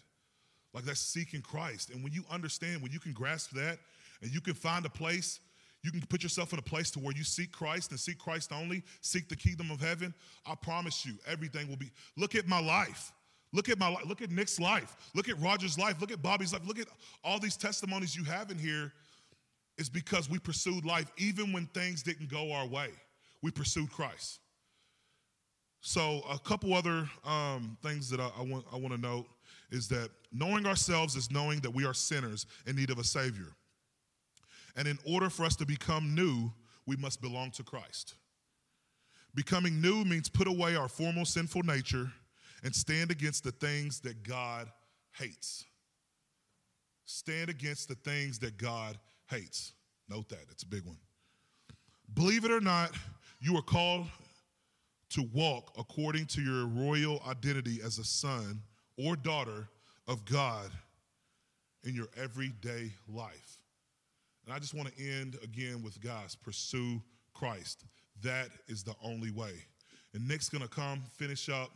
Like 0.74 0.86
that's 0.86 1.00
seeking 1.00 1.42
Christ. 1.42 1.92
And 1.92 2.04
when 2.04 2.12
you 2.12 2.24
understand, 2.32 2.82
when 2.82 2.92
you 2.92 3.00
can 3.00 3.14
grasp 3.14 3.52
that 3.52 3.78
and 4.24 4.34
you 4.34 4.42
can 4.42 4.56
find 4.56 4.86
a 4.88 4.90
place, 4.90 5.40
you 5.84 5.92
can 5.92 6.02
put 6.08 6.24
yourself 6.24 6.52
in 6.52 6.58
a 6.58 6.64
place 6.64 6.90
to 6.92 7.00
where 7.00 7.14
you 7.16 7.24
seek 7.24 7.52
Christ 7.52 7.92
and 7.92 8.00
seek 8.00 8.18
Christ 8.18 8.52
only, 8.52 8.82
seek 9.02 9.30
the 9.30 9.36
kingdom 9.36 9.70
of 9.70 9.80
heaven, 9.80 10.16
I 10.48 10.56
promise 10.56 11.06
you, 11.06 11.14
everything 11.28 11.70
will 11.70 11.78
be. 11.78 11.92
Look 12.18 12.34
at 12.34 12.48
my 12.48 12.60
life. 12.60 13.12
Look 13.52 13.70
at 13.70 13.78
my 13.78 13.90
life. 13.90 14.06
Look 14.08 14.24
at 14.24 14.32
Nick's 14.32 14.60
life. 14.60 14.96
Look 15.14 15.30
at 15.30 15.40
Roger's 15.40 15.78
life. 15.78 16.02
Look 16.02 16.12
at 16.12 16.24
Bobby's 16.24 16.54
life. 16.54 16.64
Look 16.66 16.80
at 16.80 16.88
all 17.24 17.38
these 17.38 17.56
testimonies 17.56 18.16
you 18.16 18.24
have 18.24 18.50
in 18.50 18.58
here. 18.58 18.92
Is 19.78 19.90
because 19.90 20.30
we 20.30 20.40
pursued 20.40 20.86
life 20.86 21.12
even 21.18 21.52
when 21.52 21.66
things 21.68 22.02
didn't 22.02 22.30
go 22.30 22.52
our 22.52 22.68
way. 22.68 22.90
We 23.42 23.52
pursued 23.52 23.92
Christ. 23.92 24.40
So, 25.86 26.22
a 26.32 26.40
couple 26.40 26.74
other 26.74 27.10
um, 27.26 27.78
things 27.84 28.10
that 28.10 28.22
I, 28.22 28.30
I 28.40 28.42
want 28.42 28.64
I 28.72 28.78
want 28.78 28.94
to 28.94 28.98
note 28.98 29.26
is 29.70 29.90
that 29.90 30.10
knowing 30.32 30.66
ourselves 30.66 31.18
is 31.18 31.30
knowing 31.30 31.60
that 31.60 31.72
we 31.72 31.86
are 31.86 31.94
sinners 31.94 32.46
in 32.66 32.78
need 32.78 32.90
of 32.90 33.00
a 33.00 33.04
Savior. 33.04 33.54
And 34.78 34.88
in 34.88 34.98
order 35.06 35.30
for 35.30 35.44
us 35.44 35.58
to 35.58 35.66
become 35.66 36.16
new, 36.16 36.54
we 36.88 36.96
must 36.96 37.22
belong 37.22 37.52
to 37.52 37.64
Christ. 37.64 38.16
Becoming 39.36 39.82
new 39.82 40.06
means 40.06 40.30
put 40.30 40.48
away 40.48 40.78
our 40.78 40.88
former 40.88 41.26
sinful 41.26 41.64
nature 41.64 42.10
and 42.64 42.74
stand 42.74 43.12
against 43.12 43.44
the 43.44 43.52
things 43.52 44.00
that 44.02 44.24
God 44.24 44.70
hates. 45.12 45.66
Stand 47.04 47.50
against 47.50 47.90
the 47.90 47.96
things 47.96 48.40
that 48.40 48.58
God 48.58 48.98
hates. 49.30 49.74
Note 50.08 50.30
that, 50.30 50.46
it's 50.50 50.64
a 50.64 50.68
big 50.68 50.86
one. 50.86 50.98
Believe 52.14 52.46
it 52.46 52.52
or 52.52 52.62
not, 52.62 52.92
you 53.42 53.58
are 53.58 53.62
called 53.62 54.06
to 55.14 55.22
walk 55.32 55.72
according 55.78 56.26
to 56.26 56.42
your 56.42 56.66
royal 56.66 57.22
identity 57.28 57.80
as 57.84 58.00
a 58.00 58.04
son 58.04 58.62
or 58.98 59.16
daughter 59.16 59.68
of 60.08 60.26
God 60.26 60.72
in 61.84 61.94
your 61.94 62.08
everyday 62.18 62.92
life. 63.08 63.60
And 64.46 64.54
I 64.54 64.60
just 64.60 64.74
want 64.74 64.90
to 64.90 65.04
end 65.04 65.38
again 65.44 65.84
with 65.84 66.02
guys, 66.02 66.36
pursue 66.36 67.02
Christ. 67.34 67.86
That 68.24 68.50
is 68.68 68.84
the 68.84 68.96
only 69.04 69.30
way. 69.30 69.54
And 70.14 70.28
Nick's 70.28 70.50
going 70.50 70.64
to 70.64 70.68
come 70.68 71.04
finish 71.12 71.48
up 71.48 71.70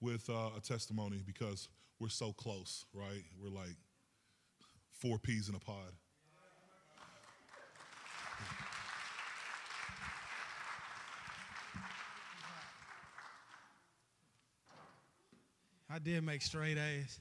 with 0.00 0.28
uh, 0.28 0.50
a 0.56 0.60
testimony 0.60 1.22
because 1.24 1.68
we're 1.98 2.08
so 2.08 2.32
close, 2.32 2.84
right? 2.94 3.24
We're 3.42 3.50
like 3.50 3.76
four 4.92 5.18
peas 5.18 5.48
in 5.48 5.54
a 5.54 5.58
pod. 5.58 5.92
I 15.92 15.98
did 15.98 16.22
make 16.22 16.40
straight 16.40 16.78
A's 16.78 17.18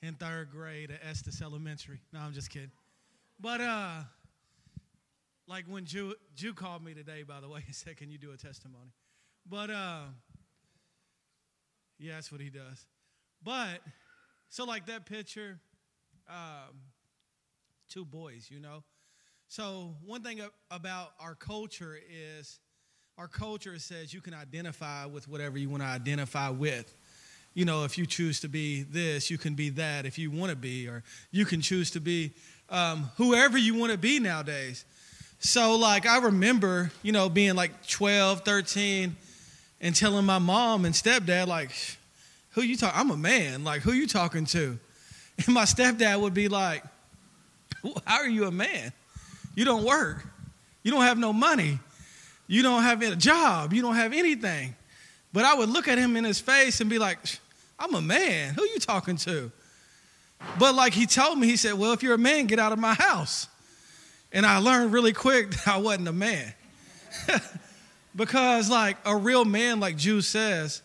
in 0.00 0.14
third 0.14 0.50
grade 0.52 0.92
at 0.92 1.00
Estes 1.04 1.42
Elementary. 1.42 2.00
No, 2.12 2.20
I'm 2.20 2.32
just 2.32 2.50
kidding. 2.50 2.70
But 3.40 3.60
uh, 3.60 4.02
like 5.48 5.64
when 5.66 5.84
Jude, 5.84 6.14
Jude 6.36 6.54
called 6.54 6.84
me 6.84 6.94
today, 6.94 7.24
by 7.24 7.40
the 7.40 7.48
way, 7.48 7.60
he 7.66 7.72
said, 7.72 7.96
"Can 7.96 8.10
you 8.10 8.18
do 8.18 8.30
a 8.32 8.36
testimony?" 8.36 8.92
But 9.48 9.70
uh, 9.70 10.02
yeah, 11.98 12.14
that's 12.14 12.30
what 12.30 12.40
he 12.40 12.48
does. 12.48 12.86
But 13.42 13.80
so 14.48 14.64
like 14.64 14.86
that 14.86 15.06
picture, 15.06 15.58
um, 16.28 16.76
two 17.88 18.04
boys, 18.04 18.48
you 18.50 18.60
know. 18.60 18.84
So 19.48 19.94
one 20.04 20.22
thing 20.22 20.40
about 20.70 21.10
our 21.20 21.34
culture 21.34 21.98
is 22.08 22.60
our 23.18 23.28
culture 23.28 23.78
says 23.78 24.12
you 24.12 24.20
can 24.20 24.34
identify 24.34 25.06
with 25.06 25.28
whatever 25.28 25.58
you 25.58 25.68
want 25.68 25.82
to 25.82 25.88
identify 25.88 26.50
with 26.50 26.94
you 27.56 27.64
know, 27.64 27.84
if 27.84 27.96
you 27.96 28.04
choose 28.04 28.40
to 28.40 28.48
be 28.48 28.82
this, 28.82 29.30
you 29.30 29.38
can 29.38 29.54
be 29.54 29.70
that 29.70 30.04
if 30.04 30.18
you 30.18 30.30
want 30.30 30.50
to 30.50 30.56
be, 30.56 30.86
or 30.86 31.02
you 31.30 31.46
can 31.46 31.62
choose 31.62 31.90
to 31.92 32.00
be 32.00 32.30
um, 32.68 33.08
whoever 33.16 33.56
you 33.56 33.74
want 33.74 33.90
to 33.90 33.96
be 33.96 34.20
nowadays. 34.20 34.84
So, 35.38 35.74
like, 35.74 36.04
I 36.04 36.18
remember, 36.18 36.90
you 37.02 37.12
know, 37.12 37.30
being 37.30 37.54
like 37.54 37.86
12, 37.86 38.42
13, 38.42 39.16
and 39.80 39.96
telling 39.96 40.26
my 40.26 40.38
mom 40.38 40.84
and 40.84 40.94
stepdad, 40.94 41.46
like, 41.46 41.70
who 42.50 42.60
you 42.60 42.76
talking? 42.76 43.00
I'm 43.00 43.10
a 43.10 43.16
man. 43.16 43.64
Like, 43.64 43.80
who 43.80 43.92
you 43.92 44.06
talking 44.06 44.44
to? 44.46 44.78
And 45.38 45.54
my 45.54 45.64
stepdad 45.64 46.18
would 46.18 46.32
be 46.32 46.48
like, 46.48 46.82
how 48.06 48.20
are 48.20 48.28
you 48.28 48.46
a 48.46 48.50
man? 48.50 48.90
You 49.54 49.66
don't 49.66 49.84
work. 49.84 50.26
You 50.82 50.90
don't 50.90 51.02
have 51.02 51.18
no 51.18 51.30
money. 51.30 51.78
You 52.46 52.62
don't 52.62 52.82
have 52.82 53.02
a 53.02 53.16
job. 53.16 53.74
You 53.74 53.82
don't 53.82 53.96
have 53.96 54.14
anything. 54.14 54.74
But 55.34 55.44
I 55.44 55.54
would 55.54 55.68
look 55.68 55.88
at 55.88 55.98
him 55.98 56.16
in 56.16 56.24
his 56.24 56.40
face 56.40 56.80
and 56.80 56.88
be 56.88 56.98
like, 56.98 57.18
I'm 57.78 57.94
a 57.94 58.00
man. 58.00 58.54
Who 58.54 58.62
you 58.62 58.78
talking 58.78 59.16
to? 59.18 59.52
But 60.58 60.74
like 60.74 60.92
he 60.92 61.06
told 61.06 61.38
me, 61.38 61.46
he 61.46 61.56
said, 61.56 61.74
Well, 61.74 61.92
if 61.92 62.02
you're 62.02 62.14
a 62.14 62.18
man, 62.18 62.46
get 62.46 62.58
out 62.58 62.72
of 62.72 62.78
my 62.78 62.94
house. 62.94 63.48
And 64.32 64.44
I 64.44 64.58
learned 64.58 64.92
really 64.92 65.12
quick 65.12 65.50
that 65.50 65.68
I 65.68 65.76
wasn't 65.78 66.08
a 66.08 66.12
man. 66.12 66.52
because, 68.16 68.68
like, 68.68 68.96
a 69.04 69.16
real 69.16 69.44
man, 69.44 69.80
like 69.80 69.96
Jude 69.96 70.24
says, 70.24 70.82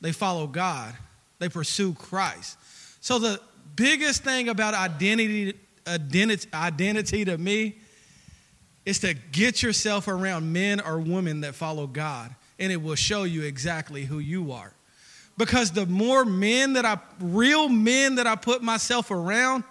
they 0.00 0.12
follow 0.12 0.46
God, 0.46 0.94
they 1.38 1.48
pursue 1.48 1.94
Christ. 1.94 2.58
So, 3.00 3.18
the 3.18 3.40
biggest 3.76 4.24
thing 4.24 4.48
about 4.48 4.74
identity, 4.74 5.54
identity, 5.86 6.48
identity 6.52 7.24
to 7.24 7.38
me 7.38 7.76
is 8.84 8.98
to 9.00 9.14
get 9.14 9.62
yourself 9.62 10.08
around 10.08 10.52
men 10.52 10.80
or 10.80 10.98
women 10.98 11.42
that 11.42 11.54
follow 11.54 11.86
God, 11.86 12.34
and 12.58 12.72
it 12.72 12.82
will 12.82 12.96
show 12.96 13.22
you 13.22 13.42
exactly 13.42 14.04
who 14.04 14.18
you 14.18 14.52
are. 14.52 14.74
Because 15.38 15.70
the 15.70 15.86
more 15.86 16.24
men 16.24 16.74
that 16.74 16.84
I, 16.84 16.98
real 17.20 17.68
men 17.68 18.16
that 18.16 18.26
I 18.26 18.36
put 18.36 18.62
myself 18.62 19.10
around, 19.10 19.64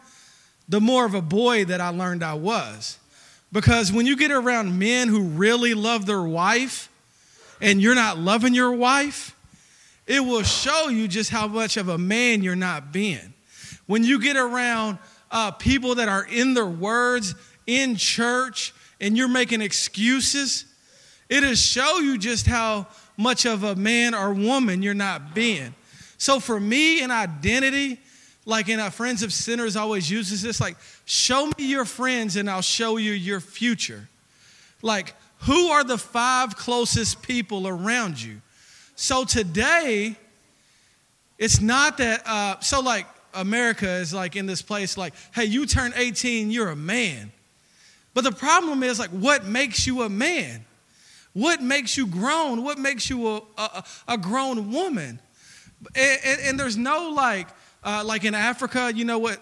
the 0.68 0.82
more 0.82 1.06
of 1.06 1.14
a 1.14 1.22
boy 1.22 1.66
that 1.66 1.82
I 1.82 1.90
learned 1.90 2.24
I 2.24 2.34
was. 2.34 2.98
Because 3.52 3.92
when 3.92 4.06
you 4.06 4.16
get 4.16 4.32
around 4.32 4.80
men 4.80 5.08
who 5.08 5.24
really 5.24 5.74
love 5.74 6.06
their 6.06 6.24
wife 6.24 6.90
and 7.60 7.82
you're 7.82 7.96
not 7.96 8.18
loving 8.18 8.54
your 8.54 8.72
wife, 8.72 9.36
it 10.08 10.22
will 10.22 10.44
show 10.44 10.88
you 10.88 11.08
just 11.08 11.30
how 11.30 11.48
much 11.48 11.78
of 11.78 11.90
a 11.90 11.98
man 11.98 12.42
you're 12.42 12.56
not 12.56 12.92
being. 12.92 13.34
When 13.86 14.04
you 14.04 14.20
get 14.22 14.38
around 14.38 14.98
uh, 15.30 15.52
people 15.52 15.96
that 15.96 16.10
are 16.10 16.26
in 16.26 16.54
their 16.54 16.66
words, 16.66 17.36
in 17.68 17.96
church, 17.96 18.74
and 19.00 19.18
you're 19.18 19.28
making 19.28 19.62
excuses, 19.62 20.66
it'll 21.30 21.56
show 21.56 22.00
you 22.00 22.18
just 22.18 22.48
how 22.48 22.88
much 23.22 23.46
of 23.46 23.64
a 23.64 23.76
man 23.76 24.14
or 24.14 24.34
woman 24.34 24.82
you're 24.82 24.94
not 24.94 25.34
being. 25.34 25.74
So 26.18 26.40
for 26.40 26.60
me, 26.60 27.02
an 27.02 27.12
identity, 27.12 28.00
like 28.46 28.70
in 28.70 28.80
our 28.80 28.92
Friends 28.92 29.24
of 29.24 29.32
Sinners 29.32 29.76
always 29.76 30.10
uses 30.10 30.42
this, 30.42 30.60
like, 30.60 30.78
show 31.06 31.46
me 31.46 31.66
your 31.66 31.86
friends 31.86 32.36
and 32.36 32.50
I'll 32.50 32.62
show 32.62 32.98
you 32.98 33.12
your 33.12 33.40
future. 33.40 34.08
Like, 34.82 35.16
who 35.40 35.70
are 35.70 35.84
the 35.84 35.98
five 35.98 36.56
closest 36.56 37.22
people 37.22 37.68
around 37.68 38.22
you? 38.22 38.42
So 38.96 39.24
today, 39.24 40.16
it's 41.38 41.60
not 41.62 41.98
that, 41.98 42.22
uh, 42.28 42.60
so 42.60 42.82
like 42.82 43.08
America 43.34 43.90
is 43.90 44.14
like 44.14 44.36
in 44.36 44.46
this 44.46 44.62
place, 44.62 44.98
like, 44.98 45.14
hey, 45.34 45.46
you 45.46 45.66
turn 45.66 45.94
18, 45.96 46.52
you're 46.52 46.70
a 46.70 46.76
man. 46.76 47.32
But 48.14 48.24
the 48.26 48.32
problem 48.32 48.84
is, 48.84 49.00
like, 49.00 49.10
what 49.12 49.46
makes 49.46 49.88
you 49.88 50.02
a 50.02 50.10
man? 50.10 50.66
What 51.34 51.62
makes 51.62 51.96
you 51.96 52.08
grown? 52.08 52.64
What 52.64 52.78
makes 52.78 53.10
you 53.10 53.28
a, 53.28 53.42
a, 53.58 53.84
a 54.10 54.18
grown 54.18 54.72
woman? 54.72 55.20
And, 55.96 56.20
and, 56.24 56.42
and, 56.42 56.60
there's 56.60 56.78
no 56.78 57.10
like, 57.10 57.48
uh, 57.84 58.04
like 58.06 58.24
in 58.24 58.36
Africa, 58.36 58.92
you 58.94 59.06
know 59.06 59.18
what, 59.18 59.42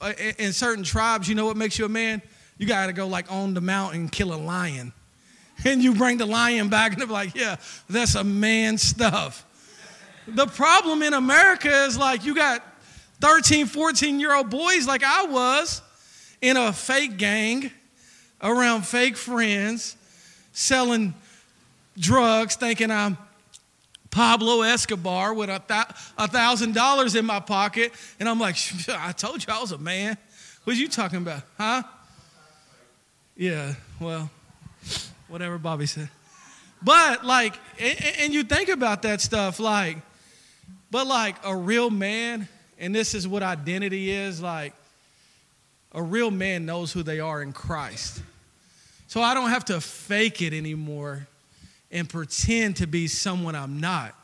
uh, 0.00 0.12
in 0.38 0.52
certain 0.52 0.84
tribes, 0.84 1.28
you 1.28 1.34
know 1.34 1.46
what 1.46 1.56
makes 1.56 1.78
you 1.78 1.84
a 1.84 1.88
man? 1.88 2.20
You 2.58 2.66
got 2.66 2.86
to 2.86 2.92
go 2.92 3.06
like 3.06 3.30
on 3.32 3.54
the 3.54 3.60
mountain 3.60 4.08
kill 4.08 4.34
a 4.34 4.36
lion. 4.36 4.92
And 5.64 5.80
you 5.80 5.94
bring 5.94 6.18
the 6.18 6.26
lion 6.26 6.70
back 6.70 6.92
and 6.92 7.00
they're 7.00 7.06
like, 7.06 7.36
yeah, 7.36 7.54
that's 7.88 8.16
a 8.16 8.24
man 8.24 8.78
stuff. 8.78 9.46
The 10.26 10.46
problem 10.46 11.02
in 11.02 11.14
America 11.14 11.68
is 11.84 11.96
like 11.96 12.24
you 12.24 12.34
got 12.34 12.64
13, 13.20 13.66
14 13.66 14.18
year 14.18 14.34
old 14.34 14.50
boys 14.50 14.88
like 14.88 15.04
I 15.04 15.26
was 15.26 15.80
in 16.40 16.56
a 16.56 16.72
fake 16.72 17.16
gang 17.16 17.70
around 18.42 18.84
fake 18.84 19.16
friends 19.16 19.96
selling 20.52 21.14
drugs 21.98 22.56
thinking 22.56 22.90
I'm 22.90 23.18
Pablo 24.10 24.60
Escobar 24.60 25.32
with 25.32 25.48
a 25.48 26.28
thousand 26.28 26.74
dollars 26.74 27.14
in 27.14 27.24
my 27.24 27.40
pocket. 27.40 27.92
And 28.20 28.28
I'm 28.28 28.38
like, 28.38 28.56
I 28.88 29.12
told 29.12 29.44
you 29.44 29.52
I 29.52 29.60
was 29.60 29.72
a 29.72 29.78
man. 29.78 30.16
What 30.64 30.76
are 30.76 30.78
you 30.78 30.88
talking 30.88 31.18
about? 31.18 31.42
Huh? 31.58 31.82
Yeah, 33.36 33.74
well, 33.98 34.30
whatever 35.28 35.58
Bobby 35.58 35.86
said. 35.86 36.08
But 36.82 37.24
like, 37.24 37.54
and 37.80 38.34
you 38.34 38.44
think 38.44 38.68
about 38.68 39.02
that 39.02 39.20
stuff, 39.20 39.58
like, 39.58 39.98
but 40.90 41.06
like 41.06 41.36
a 41.44 41.56
real 41.56 41.90
man, 41.90 42.48
and 42.78 42.94
this 42.94 43.14
is 43.14 43.26
what 43.26 43.42
identity 43.42 44.10
is 44.10 44.42
like, 44.42 44.74
a 45.92 46.02
real 46.02 46.30
man 46.30 46.66
knows 46.66 46.92
who 46.92 47.02
they 47.02 47.20
are 47.20 47.40
in 47.40 47.52
Christ. 47.52 48.22
So 49.12 49.20
I 49.20 49.34
don't 49.34 49.50
have 49.50 49.66
to 49.66 49.78
fake 49.78 50.40
it 50.40 50.54
anymore 50.54 51.26
and 51.90 52.08
pretend 52.08 52.76
to 52.76 52.86
be 52.86 53.08
someone 53.08 53.54
I'm 53.54 53.78
not. 53.78 54.14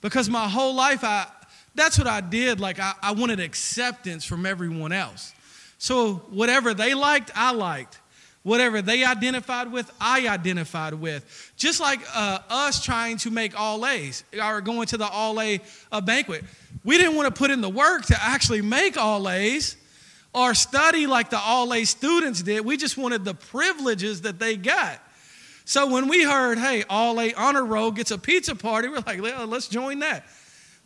Because 0.00 0.28
my 0.28 0.48
whole 0.48 0.74
life, 0.74 1.04
I, 1.04 1.28
that's 1.76 1.96
what 1.96 2.08
I 2.08 2.20
did. 2.20 2.58
Like, 2.58 2.80
I, 2.80 2.92
I 3.00 3.12
wanted 3.12 3.38
acceptance 3.38 4.24
from 4.24 4.44
everyone 4.44 4.90
else. 4.90 5.32
So 5.78 6.14
whatever 6.30 6.74
they 6.74 6.92
liked, 6.92 7.30
I 7.36 7.52
liked. 7.52 8.00
Whatever 8.42 8.82
they 8.82 9.04
identified 9.04 9.70
with, 9.70 9.88
I 10.00 10.26
identified 10.26 10.94
with. 10.94 11.52
Just 11.56 11.78
like 11.78 12.00
uh, 12.12 12.40
us 12.50 12.82
trying 12.82 13.18
to 13.18 13.30
make 13.30 13.56
all 13.56 13.86
A's 13.86 14.24
or 14.42 14.60
going 14.60 14.88
to 14.88 14.96
the 14.96 15.06
all 15.06 15.40
A 15.40 15.60
uh, 15.92 16.00
banquet. 16.00 16.42
We 16.82 16.98
didn't 16.98 17.14
want 17.14 17.32
to 17.32 17.38
put 17.38 17.52
in 17.52 17.60
the 17.60 17.70
work 17.70 18.06
to 18.06 18.16
actually 18.20 18.62
make 18.62 18.96
all 18.96 19.28
A's 19.28 19.76
or 20.34 20.54
study 20.54 21.06
like 21.06 21.30
the 21.30 21.38
all 21.38 21.72
A 21.74 21.84
students 21.84 22.42
did. 22.42 22.64
We 22.64 22.76
just 22.76 22.96
wanted 22.96 23.24
the 23.24 23.34
privileges 23.34 24.22
that 24.22 24.38
they 24.38 24.56
got. 24.56 25.00
So 25.64 25.86
when 25.86 26.08
we 26.08 26.24
heard, 26.24 26.58
hey, 26.58 26.84
all 26.88 27.20
A 27.20 27.32
honor 27.34 27.64
roll 27.64 27.90
gets 27.90 28.10
a 28.10 28.18
pizza 28.18 28.54
party, 28.54 28.88
we're 28.88 29.02
like, 29.06 29.20
let's 29.20 29.68
join 29.68 30.00
that. 30.00 30.26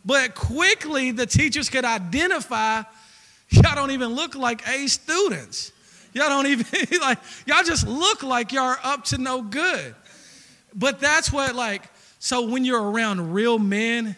But 0.05 0.35
quickly, 0.35 1.11
the 1.11 1.25
teachers 1.25 1.69
could 1.69 1.85
identify 1.85 2.83
y'all 3.49 3.75
don't 3.75 3.91
even 3.91 4.09
look 4.09 4.35
like 4.35 4.67
A 4.67 4.87
students. 4.87 5.71
Y'all 6.13 6.29
don't 6.29 6.47
even, 6.47 6.65
like, 7.01 7.19
y'all 7.45 7.63
just 7.63 7.87
look 7.87 8.23
like 8.23 8.51
y'all 8.51 8.63
are 8.63 8.79
up 8.83 9.05
to 9.05 9.17
no 9.17 9.41
good. 9.41 9.95
But 10.73 10.99
that's 10.99 11.31
what, 11.31 11.55
like, 11.55 11.83
so 12.19 12.47
when 12.47 12.65
you're 12.65 12.81
around 12.81 13.33
real 13.33 13.59
men 13.59 14.15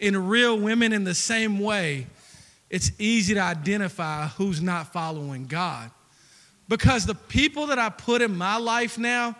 and 0.00 0.28
real 0.28 0.58
women 0.58 0.92
in 0.92 1.04
the 1.04 1.14
same 1.14 1.58
way, 1.58 2.06
it's 2.72 2.90
easy 2.98 3.34
to 3.34 3.40
identify 3.40 4.28
who's 4.28 4.62
not 4.62 4.94
following 4.94 5.46
God. 5.46 5.90
Because 6.68 7.04
the 7.04 7.14
people 7.14 7.66
that 7.66 7.78
I 7.78 7.90
put 7.90 8.22
in 8.22 8.34
my 8.34 8.56
life 8.56 8.96
now, 8.96 9.36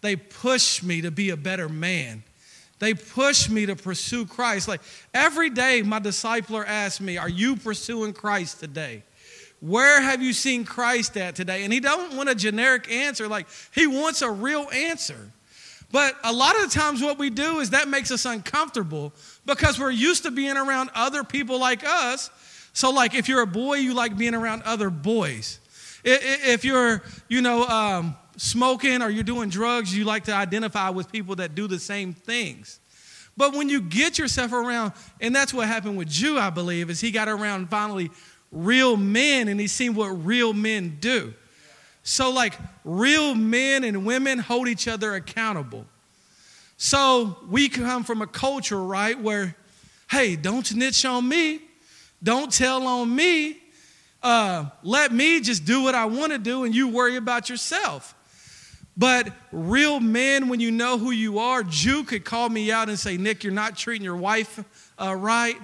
they 0.00 0.16
push 0.16 0.82
me 0.82 1.02
to 1.02 1.10
be 1.10 1.30
a 1.30 1.36
better 1.36 1.68
man. 1.68 2.24
They 2.78 2.94
push 2.94 3.50
me 3.50 3.66
to 3.66 3.76
pursue 3.76 4.24
Christ. 4.24 4.68
Like 4.68 4.80
every 5.12 5.50
day, 5.50 5.82
my 5.82 6.00
discipler 6.00 6.66
asks 6.66 6.98
me, 6.98 7.18
Are 7.18 7.28
you 7.28 7.56
pursuing 7.56 8.14
Christ 8.14 8.58
today? 8.58 9.02
Where 9.60 10.00
have 10.00 10.22
you 10.22 10.32
seen 10.32 10.64
Christ 10.64 11.14
at 11.18 11.34
today? 11.34 11.64
And 11.64 11.72
he 11.72 11.80
don't 11.80 12.16
want 12.16 12.30
a 12.30 12.34
generic 12.34 12.90
answer, 12.90 13.28
like 13.28 13.48
he 13.74 13.86
wants 13.86 14.22
a 14.22 14.30
real 14.30 14.68
answer. 14.72 15.30
But 15.92 16.14
a 16.24 16.32
lot 16.32 16.56
of 16.56 16.62
the 16.62 16.78
times, 16.78 17.02
what 17.02 17.18
we 17.18 17.28
do 17.28 17.60
is 17.60 17.70
that 17.70 17.88
makes 17.88 18.10
us 18.10 18.24
uncomfortable 18.24 19.12
because 19.44 19.78
we're 19.78 19.90
used 19.90 20.22
to 20.22 20.30
being 20.30 20.56
around 20.56 20.90
other 20.94 21.22
people 21.22 21.60
like 21.60 21.86
us 21.86 22.30
so, 22.76 22.90
like, 22.90 23.14
if 23.14 23.26
you're 23.26 23.40
a 23.40 23.46
boy, 23.46 23.76
you 23.76 23.94
like 23.94 24.18
being 24.18 24.34
around 24.34 24.60
other 24.64 24.90
boys. 24.90 25.60
If 26.04 26.62
you're, 26.62 27.02
you 27.26 27.40
know, 27.40 27.66
um, 27.66 28.14
smoking 28.36 29.00
or 29.00 29.08
you're 29.08 29.24
doing 29.24 29.48
drugs, 29.48 29.96
you 29.96 30.04
like 30.04 30.24
to 30.24 30.34
identify 30.34 30.90
with 30.90 31.10
people 31.10 31.36
that 31.36 31.54
do 31.54 31.68
the 31.68 31.78
same 31.78 32.12
things. 32.12 32.78
But 33.34 33.54
when 33.54 33.70
you 33.70 33.80
get 33.80 34.18
yourself 34.18 34.52
around, 34.52 34.92
and 35.22 35.34
that's 35.34 35.54
what 35.54 35.66
happened 35.68 35.96
with 35.96 36.10
Jude, 36.10 36.36
I 36.36 36.50
believe, 36.50 36.90
is 36.90 37.00
he 37.00 37.10
got 37.10 37.28
around 37.28 37.70
finally 37.70 38.10
real 38.52 38.98
men 38.98 39.48
and 39.48 39.58
he 39.58 39.68
seen 39.68 39.94
what 39.94 40.08
real 40.08 40.52
men 40.52 40.98
do. 41.00 41.32
So, 42.02 42.30
like, 42.30 42.58
real 42.84 43.34
men 43.34 43.84
and 43.84 44.04
women 44.04 44.38
hold 44.38 44.68
each 44.68 44.86
other 44.86 45.14
accountable. 45.14 45.86
So, 46.76 47.38
we 47.48 47.70
come 47.70 48.04
from 48.04 48.20
a 48.20 48.26
culture, 48.26 48.82
right, 48.82 49.18
where, 49.18 49.56
hey, 50.10 50.36
don't 50.36 50.66
snitch 50.66 51.06
on 51.06 51.26
me. 51.26 51.62
Don't 52.22 52.52
tell 52.52 52.86
on 52.86 53.14
me. 53.14 53.58
Uh, 54.22 54.66
let 54.82 55.12
me 55.12 55.40
just 55.40 55.64
do 55.64 55.82
what 55.82 55.94
I 55.94 56.06
want 56.06 56.32
to 56.32 56.38
do 56.38 56.64
and 56.64 56.74
you 56.74 56.88
worry 56.88 57.16
about 57.16 57.48
yourself. 57.48 58.14
But 58.96 59.30
real 59.52 60.00
men, 60.00 60.48
when 60.48 60.58
you 60.58 60.70
know 60.70 60.96
who 60.96 61.10
you 61.10 61.38
are, 61.38 61.62
Jude 61.62 62.08
could 62.08 62.24
call 62.24 62.48
me 62.48 62.72
out 62.72 62.88
and 62.88 62.98
say, 62.98 63.18
Nick, 63.18 63.44
you're 63.44 63.52
not 63.52 63.76
treating 63.76 64.04
your 64.04 64.16
wife 64.16 64.90
uh, 64.98 65.14
right. 65.14 65.56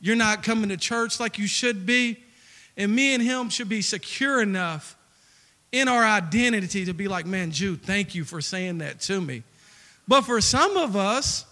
You're 0.00 0.16
not 0.16 0.42
coming 0.42 0.68
to 0.70 0.76
church 0.76 1.20
like 1.20 1.38
you 1.38 1.46
should 1.46 1.86
be. 1.86 2.18
And 2.76 2.94
me 2.94 3.14
and 3.14 3.22
him 3.22 3.50
should 3.50 3.68
be 3.68 3.82
secure 3.82 4.42
enough 4.42 4.96
in 5.70 5.88
our 5.88 6.04
identity 6.04 6.84
to 6.86 6.92
be 6.92 7.06
like, 7.06 7.24
man, 7.24 7.52
Jude, 7.52 7.82
thank 7.82 8.14
you 8.14 8.24
for 8.24 8.40
saying 8.40 8.78
that 8.78 9.00
to 9.02 9.20
me. 9.20 9.44
But 10.08 10.22
for 10.22 10.40
some 10.40 10.76
of 10.76 10.96
us, 10.96 11.46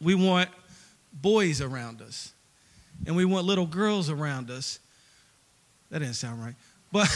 we 0.00 0.14
want 0.14 0.50
boys 1.12 1.62
around 1.62 2.02
us 2.02 2.32
and 3.04 3.16
we 3.16 3.24
want 3.24 3.46
little 3.46 3.66
girls 3.66 4.08
around 4.08 4.50
us. 4.50 4.78
That 5.90 5.98
didn't 6.00 6.14
sound 6.14 6.42
right. 6.42 6.54
But 6.92 7.08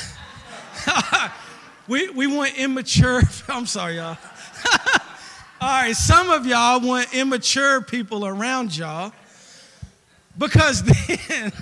we, 1.88 2.10
we 2.10 2.26
want 2.26 2.56
immature, 2.58 3.22
I'm 3.48 3.66
sorry, 3.66 3.96
y'all. 3.96 4.16
All 5.62 5.82
right, 5.82 5.94
some 5.94 6.30
of 6.30 6.46
y'all 6.46 6.80
want 6.80 7.14
immature 7.14 7.82
people 7.82 8.26
around 8.26 8.76
y'all 8.76 9.12
because 10.38 10.82
then, 10.82 11.52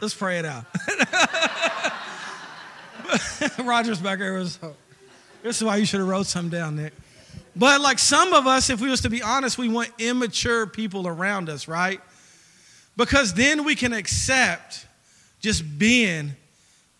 let's 0.00 0.14
pray 0.14 0.38
it 0.38 0.44
out. 0.44 0.64
Roger's 3.58 4.00
back 4.00 4.18
there. 4.18 4.34
Was, 4.34 4.58
this 5.42 5.56
is 5.56 5.64
why 5.64 5.76
you 5.76 5.86
should 5.86 6.00
have 6.00 6.08
wrote 6.08 6.26
something 6.26 6.56
down, 6.56 6.76
Nick. 6.76 6.92
But 7.56 7.80
like 7.80 7.98
some 7.98 8.32
of 8.32 8.46
us, 8.46 8.70
if 8.70 8.80
we 8.80 8.88
was 8.88 9.00
to 9.00 9.10
be 9.10 9.22
honest, 9.22 9.58
we 9.58 9.68
want 9.68 9.90
immature 9.98 10.66
people 10.66 11.08
around 11.08 11.48
us, 11.48 11.66
right? 11.66 12.00
Because 12.98 13.32
then 13.32 13.62
we 13.62 13.76
can 13.76 13.92
accept 13.92 14.84
just 15.38 15.78
being 15.78 16.32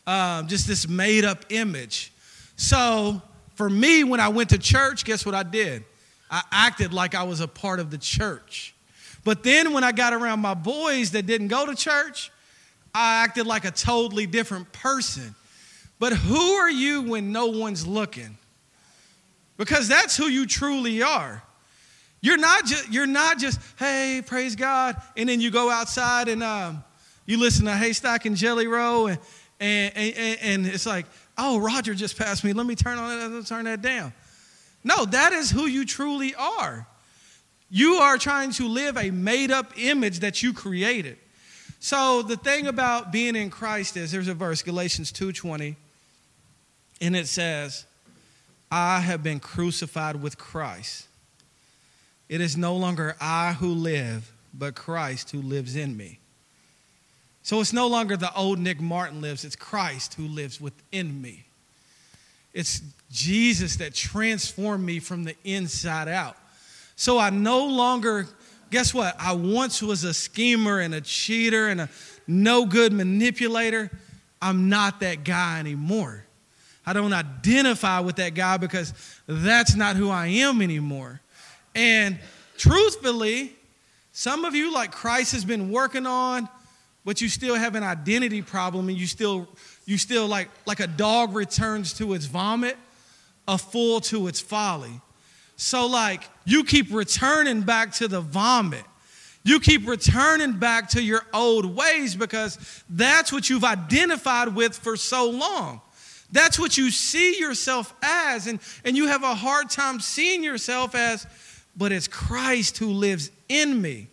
um, 0.06 0.46
just 0.46 0.68
this 0.68 0.88
made 0.88 1.24
up 1.24 1.44
image. 1.50 2.12
So 2.56 3.20
for 3.56 3.68
me, 3.68 4.04
when 4.04 4.20
I 4.20 4.28
went 4.28 4.50
to 4.50 4.58
church, 4.58 5.04
guess 5.04 5.26
what 5.26 5.34
I 5.34 5.42
did? 5.42 5.84
I 6.30 6.42
acted 6.52 6.94
like 6.94 7.16
I 7.16 7.24
was 7.24 7.40
a 7.40 7.48
part 7.48 7.80
of 7.80 7.90
the 7.90 7.98
church. 7.98 8.76
But 9.24 9.42
then 9.42 9.72
when 9.72 9.82
I 9.82 9.90
got 9.90 10.12
around 10.12 10.38
my 10.38 10.54
boys 10.54 11.10
that 11.10 11.26
didn't 11.26 11.48
go 11.48 11.66
to 11.66 11.74
church, 11.74 12.30
I 12.94 13.24
acted 13.24 13.48
like 13.48 13.64
a 13.64 13.72
totally 13.72 14.26
different 14.26 14.72
person. 14.72 15.34
But 15.98 16.12
who 16.12 16.52
are 16.52 16.70
you 16.70 17.02
when 17.02 17.32
no 17.32 17.46
one's 17.46 17.84
looking? 17.88 18.38
Because 19.56 19.88
that's 19.88 20.16
who 20.16 20.26
you 20.26 20.46
truly 20.46 21.02
are. 21.02 21.42
You're 22.20 22.38
not 22.38 22.64
just, 22.66 22.92
you're 22.92 23.06
not 23.06 23.38
just, 23.38 23.60
hey, 23.78 24.22
praise 24.26 24.56
God, 24.56 24.96
and 25.16 25.28
then 25.28 25.40
you 25.40 25.50
go 25.50 25.70
outside 25.70 26.28
and 26.28 26.42
um, 26.42 26.82
you 27.26 27.38
listen 27.38 27.66
to 27.66 27.72
Haystak 27.72 28.24
and 28.24 28.36
Jelly 28.36 28.66
Roll, 28.66 29.06
and, 29.08 29.18
and, 29.60 29.94
and, 29.96 30.38
and 30.40 30.66
it's 30.66 30.86
like, 30.86 31.06
oh, 31.36 31.58
Roger 31.58 31.94
just 31.94 32.18
passed 32.18 32.42
me. 32.42 32.52
Let 32.52 32.66
me 32.66 32.74
turn 32.74 32.98
on 32.98 33.32
that, 33.32 33.46
turn 33.46 33.66
that 33.66 33.82
down. 33.82 34.12
No, 34.82 35.04
that 35.04 35.32
is 35.32 35.50
who 35.50 35.66
you 35.66 35.84
truly 35.84 36.34
are. 36.34 36.86
You 37.70 37.94
are 37.94 38.16
trying 38.16 38.52
to 38.52 38.66
live 38.66 38.96
a 38.96 39.10
made 39.10 39.50
up 39.50 39.72
image 39.76 40.20
that 40.20 40.42
you 40.42 40.52
created. 40.52 41.18
So 41.80 42.22
the 42.22 42.36
thing 42.36 42.66
about 42.66 43.12
being 43.12 43.36
in 43.36 43.50
Christ 43.50 43.96
is 43.96 44.10
there's 44.10 44.28
a 44.28 44.34
verse, 44.34 44.62
Galatians 44.62 45.12
2:20, 45.12 45.76
and 47.00 47.14
it 47.14 47.28
says, 47.28 47.84
I 48.70 49.00
have 49.00 49.22
been 49.22 49.40
crucified 49.40 50.20
with 50.20 50.38
Christ. 50.38 51.07
It 52.28 52.40
is 52.40 52.56
no 52.56 52.76
longer 52.76 53.16
I 53.20 53.54
who 53.54 53.72
live, 53.72 54.32
but 54.52 54.74
Christ 54.74 55.30
who 55.30 55.40
lives 55.40 55.76
in 55.76 55.96
me. 55.96 56.18
So 57.42 57.60
it's 57.60 57.72
no 57.72 57.86
longer 57.86 58.16
the 58.16 58.34
old 58.34 58.58
Nick 58.58 58.80
Martin 58.80 59.22
lives, 59.22 59.44
it's 59.44 59.56
Christ 59.56 60.14
who 60.14 60.26
lives 60.26 60.60
within 60.60 61.22
me. 61.22 61.46
It's 62.52 62.82
Jesus 63.10 63.76
that 63.76 63.94
transformed 63.94 64.84
me 64.84 64.98
from 64.98 65.24
the 65.24 65.34
inside 65.44 66.08
out. 66.08 66.36
So 66.96 67.18
I 67.18 67.30
no 67.30 67.64
longer, 67.66 68.26
guess 68.70 68.92
what? 68.92 69.16
I 69.18 69.32
once 69.32 69.82
was 69.82 70.04
a 70.04 70.12
schemer 70.12 70.80
and 70.80 70.94
a 70.94 71.00
cheater 71.00 71.68
and 71.68 71.82
a 71.82 71.88
no 72.26 72.66
good 72.66 72.92
manipulator. 72.92 73.90
I'm 74.42 74.68
not 74.68 75.00
that 75.00 75.24
guy 75.24 75.60
anymore. 75.60 76.24
I 76.84 76.92
don't 76.92 77.12
identify 77.12 78.00
with 78.00 78.16
that 78.16 78.34
guy 78.34 78.56
because 78.56 78.92
that's 79.26 79.74
not 79.74 79.96
who 79.96 80.10
I 80.10 80.26
am 80.26 80.60
anymore. 80.60 81.20
And 81.78 82.18
truthfully, 82.56 83.52
some 84.10 84.44
of 84.44 84.56
you, 84.56 84.74
like 84.74 84.90
Christ 84.90 85.30
has 85.30 85.44
been 85.44 85.70
working 85.70 86.06
on, 86.06 86.48
but 87.04 87.20
you 87.20 87.28
still 87.28 87.54
have 87.54 87.76
an 87.76 87.84
identity 87.84 88.42
problem 88.42 88.88
and 88.88 88.98
you 88.98 89.06
still, 89.06 89.46
you 89.86 89.96
still 89.96 90.26
like, 90.26 90.48
like 90.66 90.80
a 90.80 90.88
dog 90.88 91.36
returns 91.36 91.92
to 91.94 92.14
its 92.14 92.24
vomit, 92.26 92.76
a 93.46 93.56
fool 93.56 94.00
to 94.00 94.26
its 94.26 94.40
folly. 94.40 95.00
So, 95.54 95.86
like, 95.86 96.24
you 96.44 96.64
keep 96.64 96.92
returning 96.92 97.62
back 97.62 97.92
to 97.94 98.08
the 98.08 98.20
vomit. 98.20 98.84
You 99.44 99.60
keep 99.60 99.86
returning 99.86 100.54
back 100.54 100.88
to 100.90 101.02
your 101.02 101.22
old 101.32 101.76
ways 101.76 102.16
because 102.16 102.82
that's 102.90 103.32
what 103.32 103.48
you've 103.48 103.64
identified 103.64 104.54
with 104.54 104.76
for 104.76 104.96
so 104.96 105.30
long. 105.30 105.80
That's 106.32 106.58
what 106.58 106.76
you 106.76 106.90
see 106.90 107.38
yourself 107.38 107.94
as. 108.02 108.48
And, 108.48 108.58
and 108.84 108.96
you 108.96 109.06
have 109.06 109.22
a 109.22 109.34
hard 109.34 109.70
time 109.70 110.00
seeing 110.00 110.42
yourself 110.42 110.94
as 110.96 111.26
but 111.78 111.92
it's 111.92 112.08
Christ 112.08 112.78
who 112.78 112.88
lives 112.88 113.30
in 113.48 113.80
me. 113.80 114.08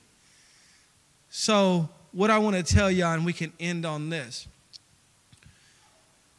So, 1.29 1.89
what 2.11 2.29
I 2.29 2.37
want 2.37 2.55
to 2.55 2.63
tell 2.63 2.89
y'all, 2.89 3.13
and 3.13 3.25
we 3.25 3.33
can 3.33 3.51
end 3.59 3.85
on 3.85 4.09
this 4.09 4.47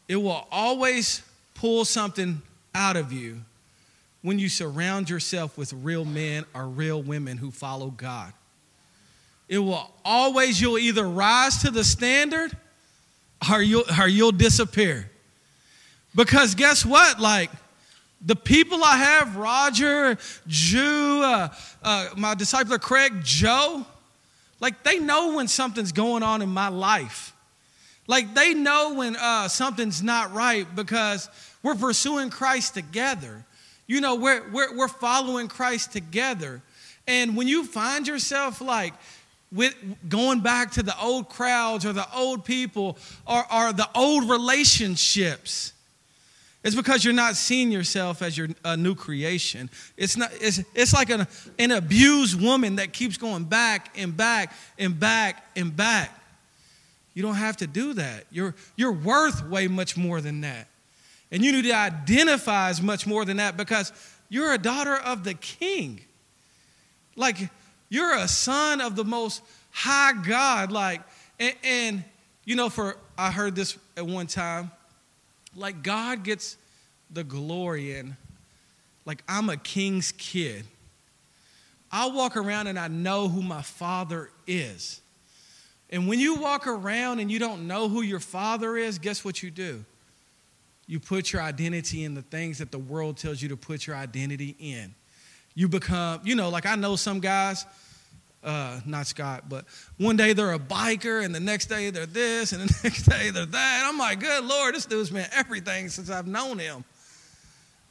it 0.09 0.17
will 0.17 0.47
always 0.53 1.23
pull 1.55 1.85
something 1.85 2.41
out 2.75 2.97
of 2.97 3.13
you 3.13 3.41
when 4.23 4.39
you 4.39 4.49
surround 4.49 5.11
yourself 5.11 5.59
with 5.59 5.73
real 5.73 6.05
men 6.05 6.45
or 6.55 6.67
real 6.67 7.03
women 7.03 7.37
who 7.39 7.51
follow 7.51 7.91
God. 7.91 8.33
It 9.49 9.59
will 9.59 9.91
always, 10.05 10.61
you'll 10.61 10.79
either 10.79 11.09
rise 11.09 11.59
to 11.63 11.71
the 11.71 11.85
standard 11.85 12.57
or 13.51 13.63
you'll, 13.63 13.85
or 13.99 14.09
you'll 14.09 14.33
disappear. 14.33 15.11
Because 16.15 16.55
guess 16.55 16.85
what? 16.85 17.21
Like, 17.21 17.51
the 18.25 18.37
people 18.37 18.83
I 18.83 18.97
have, 18.97 19.37
Roger, 19.37 20.17
Jude, 20.47 21.23
uh, 21.23 21.49
uh, 21.83 22.09
my 22.17 22.35
disciple 22.35 22.79
Craig, 22.79 23.21
Joe, 23.23 23.85
like 24.61 24.83
they 24.83 24.99
know 24.99 25.35
when 25.35 25.49
something's 25.49 25.93
going 25.93 26.23
on 26.23 26.43
in 26.43 26.49
my 26.49 26.69
life. 26.69 27.35
Like 28.07 28.35
they 28.35 28.55
know 28.55 28.95
when 28.95 29.17
uh, 29.17 29.49
something's 29.49 30.03
not 30.03 30.33
right 30.33 30.67
because 30.75 31.29
we're 31.63 31.75
pursuing 31.75 32.31
Christ 32.31 32.75
together. 32.75 33.45
You 33.87 34.01
know, 34.01 34.15
we're, 34.15 34.49
we're, 34.51 34.77
we're 34.77 34.89
following 34.89 35.49
Christ 35.49 35.93
together. 35.93 36.63
And 37.07 37.37
when 37.37 37.49
you 37.49 37.65
find 37.65 38.07
yourself 38.07 38.61
like 38.61 38.95
with 39.53 39.75
going 40.09 40.41
back 40.41 40.73
to 40.73 40.83
the 40.83 40.99
old 41.01 41.29
crowds 41.29 41.85
or 41.85 41.93
the 41.93 42.07
old 42.15 42.45
people 42.45 42.97
or, 43.27 43.45
or 43.53 43.73
the 43.73 43.89
old 43.95 44.29
relationships, 44.29 45.73
it's 46.67 46.75
because 46.75 47.05
you're 47.05 47.15
not 47.15 47.37
seeing 47.37 47.71
yourself 47.71 48.23
as 48.23 48.37
your 48.37 48.49
a 48.65 48.77
new 48.77 48.97
creation. 48.97 49.71
It's 49.97 50.17
not. 50.17 50.33
It's, 50.41 50.61
it's 50.75 50.93
like 50.93 51.11
an, 51.11 51.29
an 51.61 51.71
abused 51.71 52.43
woman 52.43 52.77
that 52.77 52.93
keeps 52.93 53.17
going 53.17 53.45
back 53.45 53.97
and 53.97 54.17
back 54.17 54.53
and 54.77 54.99
back 54.99 55.47
and 55.55 55.75
back. 55.77 56.11
You 57.15 57.23
don't 57.23 57.37
have 57.37 57.57
to 57.59 57.69
do 57.69 57.95
that. 57.95 58.25
You're, 58.33 58.57
you're 58.75 58.93
worth 58.93 59.49
way 59.49 59.69
much 59.69 59.97
more 59.97 60.21
than 60.21 60.41
that. 60.41 60.67
And 61.31 61.45
you 61.45 61.53
need 61.53 61.63
to 61.63 61.73
identify 61.73 62.69
as 62.69 62.83
much 62.83 63.07
more 63.07 63.25
than 63.25 63.37
that 63.37 63.57
because 63.57 63.93
you're 64.29 64.53
a 64.53 64.59
daughter 64.59 64.97
of 64.97 65.23
the 65.23 65.35
king. 65.35 66.01
Like, 67.15 67.49
you're 67.89 68.17
a 68.17 68.27
son 68.27 68.81
of 68.81 68.97
the 68.97 69.05
most 69.05 69.41
high 69.71 70.15
God. 70.15 70.73
Like, 70.73 71.01
and, 71.39 71.55
and 71.63 72.05
you 72.45 72.57
know, 72.57 72.69
for 72.69 72.97
I 73.17 73.31
heard 73.31 73.55
this 73.55 73.79
at 73.97 74.05
one 74.05 74.27
time, 74.27 74.73
like 75.57 75.83
God 75.83 76.23
gets 76.23 76.57
the 77.11 77.25
glory 77.25 77.97
in, 77.97 78.17
like 79.05 79.23
I'm 79.29 79.49
a 79.51 79.57
king's 79.57 80.13
kid. 80.13 80.65
I 81.91 82.09
walk 82.09 82.37
around 82.37 82.67
and 82.67 82.79
I 82.79 82.89
know 82.89 83.29
who 83.29 83.43
my 83.43 83.63
father 83.63 84.31
is. 84.47 85.01
And 85.91 86.09
when 86.09 86.19
you 86.19 86.37
walk 86.37 86.67
around 86.67 87.21
and 87.21 87.31
you 87.31 87.39
don't 87.39 87.67
know 87.67 87.89
who 87.89 88.03
your 88.03 88.21
father 88.21 88.77
is, 88.77 88.99
guess 88.99 89.25
what 89.25 89.43
you 89.43 89.51
do? 89.51 89.85
You 90.89 91.01
put 91.01 91.33
your 91.33 91.43
identity 91.43 92.05
in 92.05 92.15
the 92.15 92.23
things 92.23 92.59
that 92.59 92.71
the 92.71 92.79
world 92.79 93.17
tells 93.17 93.41
you 93.41 93.49
to 93.49 93.57
put 93.57 93.87
your 93.87 93.97
identity 93.97 94.57
in. 94.59 94.95
You 95.55 95.69
become, 95.69 96.21
you 96.25 96.35
know, 96.35 96.49
like 96.49 96.67
I 96.67 96.77
know 96.77 96.97
some 96.97 97.21
guys, 97.21 97.65
uh, 98.47 98.81
not 98.87 99.09
Scott, 99.09 99.49
but 99.49 99.65
one 99.99 100.17
day 100.17 100.33
they're 100.33 100.53
a 100.53 100.59
biker 100.59 101.25
and 101.25 101.35
the 101.35 101.41
next 101.41 101.67
day 101.67 101.91
they're 101.91 102.07
this 102.07 102.53
and 102.53 102.63
the 102.63 102.81
next 102.85 103.03
day 103.03 103.31
they're 103.31 103.45
that. 103.45 103.85
I'm 103.87 103.99
like, 103.99 104.21
good 104.21 104.45
Lord, 104.45 104.75
this 104.75 104.87
dude's 104.87 105.11
been 105.11 105.27
everything 105.33 105.89
since 105.89 106.09
I've 106.09 106.29
known 106.29 106.59
him. 106.59 106.85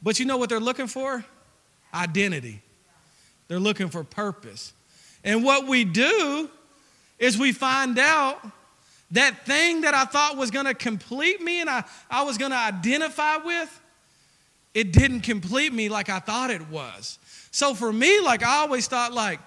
But 0.02 0.18
you 0.18 0.24
know 0.24 0.38
what 0.38 0.48
they're 0.48 0.58
looking 0.58 0.86
for? 0.86 1.24
Identity. 1.94 2.62
They're 3.48 3.60
looking 3.60 3.88
for 3.88 4.02
purpose. 4.02 4.72
And 5.22 5.44
what 5.44 5.66
we 5.66 5.84
do 5.84 6.48
is 7.18 7.38
we 7.38 7.52
find 7.52 7.98
out 7.98 8.44
that 9.10 9.44
thing 9.44 9.82
that 9.82 9.94
I 9.94 10.04
thought 10.04 10.36
was 10.36 10.50
going 10.50 10.66
to 10.66 10.74
complete 10.74 11.40
me 11.40 11.60
and 11.60 11.68
I, 11.68 11.84
I 12.10 12.24
was 12.24 12.38
going 12.38 12.50
to 12.50 12.56
identify 12.56 13.36
with, 13.36 13.80
it 14.74 14.92
didn't 14.92 15.20
complete 15.20 15.72
me 15.72 15.88
like 15.88 16.08
I 16.08 16.18
thought 16.18 16.50
it 16.50 16.68
was. 16.68 17.18
So 17.50 17.74
for 17.74 17.92
me, 17.92 18.20
like 18.20 18.42
I 18.42 18.56
always 18.56 18.88
thought, 18.88 19.12
like, 19.12 19.40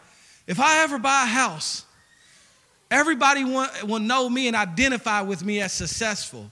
if 0.49 0.59
I 0.59 0.79
ever 0.83 0.97
buy 0.97 1.23
a 1.25 1.27
house, 1.27 1.85
everybody 2.89 3.43
will 3.43 3.99
know 3.99 4.27
me 4.27 4.47
and 4.47 4.55
identify 4.55 5.21
with 5.21 5.45
me 5.45 5.61
as 5.61 5.71
successful. 5.71 6.49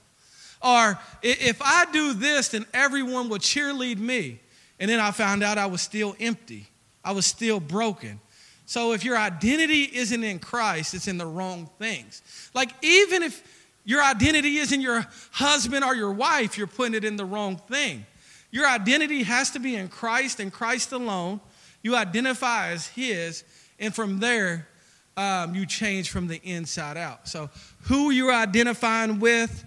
Or 0.62 0.96
if 1.20 1.60
I 1.60 1.84
do 1.92 2.14
this, 2.14 2.50
then 2.50 2.64
everyone 2.72 3.28
will 3.28 3.38
cheerlead 3.38 3.98
me. 3.98 4.38
And 4.78 4.88
then 4.88 5.00
I 5.00 5.10
found 5.10 5.42
out 5.42 5.58
I 5.58 5.66
was 5.66 5.82
still 5.82 6.14
empty, 6.20 6.68
I 7.04 7.10
was 7.10 7.26
still 7.26 7.58
broken. 7.58 8.20
So 8.66 8.92
if 8.92 9.04
your 9.04 9.16
identity 9.18 9.90
isn't 9.92 10.22
in 10.22 10.38
Christ, 10.38 10.94
it's 10.94 11.08
in 11.08 11.18
the 11.18 11.26
wrong 11.26 11.68
things. 11.80 12.22
Like 12.54 12.70
even 12.84 13.24
if 13.24 13.42
your 13.84 14.00
identity 14.00 14.58
isn't 14.58 14.80
your 14.80 15.06
husband 15.32 15.82
or 15.82 15.96
your 15.96 16.12
wife, 16.12 16.56
you're 16.56 16.68
putting 16.68 16.94
it 16.94 17.04
in 17.04 17.16
the 17.16 17.24
wrong 17.24 17.56
thing. 17.56 18.06
Your 18.52 18.68
identity 18.68 19.24
has 19.24 19.50
to 19.52 19.58
be 19.58 19.74
in 19.74 19.88
Christ 19.88 20.38
and 20.38 20.52
Christ 20.52 20.92
alone. 20.92 21.40
You 21.82 21.96
identify 21.96 22.68
as 22.68 22.86
His, 22.86 23.42
and 23.78 23.94
from 23.94 24.18
there, 24.18 24.68
um, 25.16 25.54
you 25.54 25.66
change 25.66 26.10
from 26.10 26.28
the 26.28 26.40
inside 26.44 26.96
out. 26.96 27.28
So, 27.28 27.50
who 27.82 28.10
you're 28.10 28.32
identifying 28.32 29.18
with, 29.20 29.64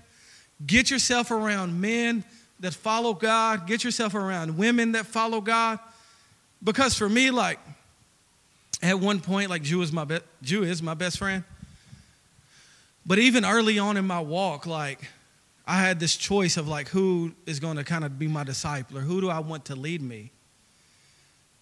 get 0.66 0.90
yourself 0.90 1.32
around 1.32 1.80
men 1.80 2.24
that 2.62 2.74
follow 2.74 3.14
God, 3.14 3.68
get 3.68 3.84
yourself 3.84 4.16
around 4.16 4.58
women 4.58 4.94
that 4.94 5.06
follow 5.06 5.42
God. 5.42 5.80
Because 6.64 6.96
for 6.96 7.10
me, 7.10 7.32
like, 7.32 7.60
at 8.82 9.00
one 9.00 9.20
point, 9.20 9.50
like 9.50 9.62
Jude 9.62 9.84
is 9.84 9.92
my 9.92 10.06
be- 10.06 10.20
Jude 10.42 10.68
is 10.68 10.82
my 10.82 10.94
best 10.94 11.18
friend. 11.18 11.44
But 13.06 13.20
even 13.20 13.46
early 13.46 13.80
on 13.80 13.98
in 13.98 14.06
my 14.06 14.20
walk, 14.20 14.66
like 14.66 15.10
I 15.66 15.80
had 15.80 16.00
this 16.00 16.16
choice 16.16 16.58
of 16.58 16.68
like 16.68 16.88
who 16.90 17.34
is 17.46 17.60
going 17.60 17.78
to 17.78 17.84
kind 17.84 18.04
of 18.04 18.18
be 18.18 18.28
my 18.28 18.44
disciple 18.44 18.98
or 18.98 19.02
who 19.02 19.22
do 19.22 19.30
I 19.30 19.40
want 19.40 19.66
to 19.66 19.76
lead 19.76 20.02
me. 20.02 20.32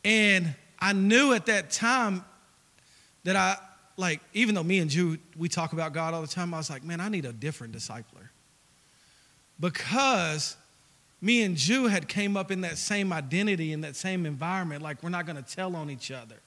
And 0.03 0.55
I 0.79 0.93
knew 0.93 1.33
at 1.33 1.45
that 1.47 1.71
time 1.71 2.23
that 3.29 3.35
I 3.35 3.57
like 3.97 4.21
even 4.33 4.55
though 4.55 4.63
me 4.63 4.79
and 4.79 4.89
Jude 4.89 5.19
we 5.37 5.49
talk 5.49 5.73
about 5.73 5.93
God 5.93 6.13
all 6.13 6.21
the 6.21 6.27
time, 6.27 6.53
I 6.53 6.57
was 6.57 6.69
like, 6.69 6.83
man, 6.83 6.99
I 6.99 7.09
need 7.09 7.25
a 7.25 7.33
different 7.33 7.75
discipler. 7.75 8.29
Because 9.59 10.55
me 11.21 11.43
and 11.43 11.57
Jude 11.57 11.91
had 11.91 12.07
came 12.07 12.37
up 12.37 12.49
in 12.49 12.61
that 12.61 12.77
same 12.77 13.11
identity 13.11 13.73
in 13.73 13.81
that 13.81 13.95
same 13.95 14.25
environment, 14.25 14.81
like 14.81 15.03
we're 15.03 15.09
not 15.09 15.25
going 15.25 15.41
to 15.41 15.55
tell 15.55 15.75
on 15.75 15.89
each 15.89 16.11
other 16.11 16.37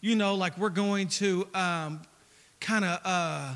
you 0.00 0.14
know, 0.14 0.34
like 0.34 0.56
we're 0.58 0.68
going 0.68 1.08
to 1.08 1.46
um, 1.54 2.02
kind 2.60 2.84
of 2.84 3.00
uh, 3.04 3.54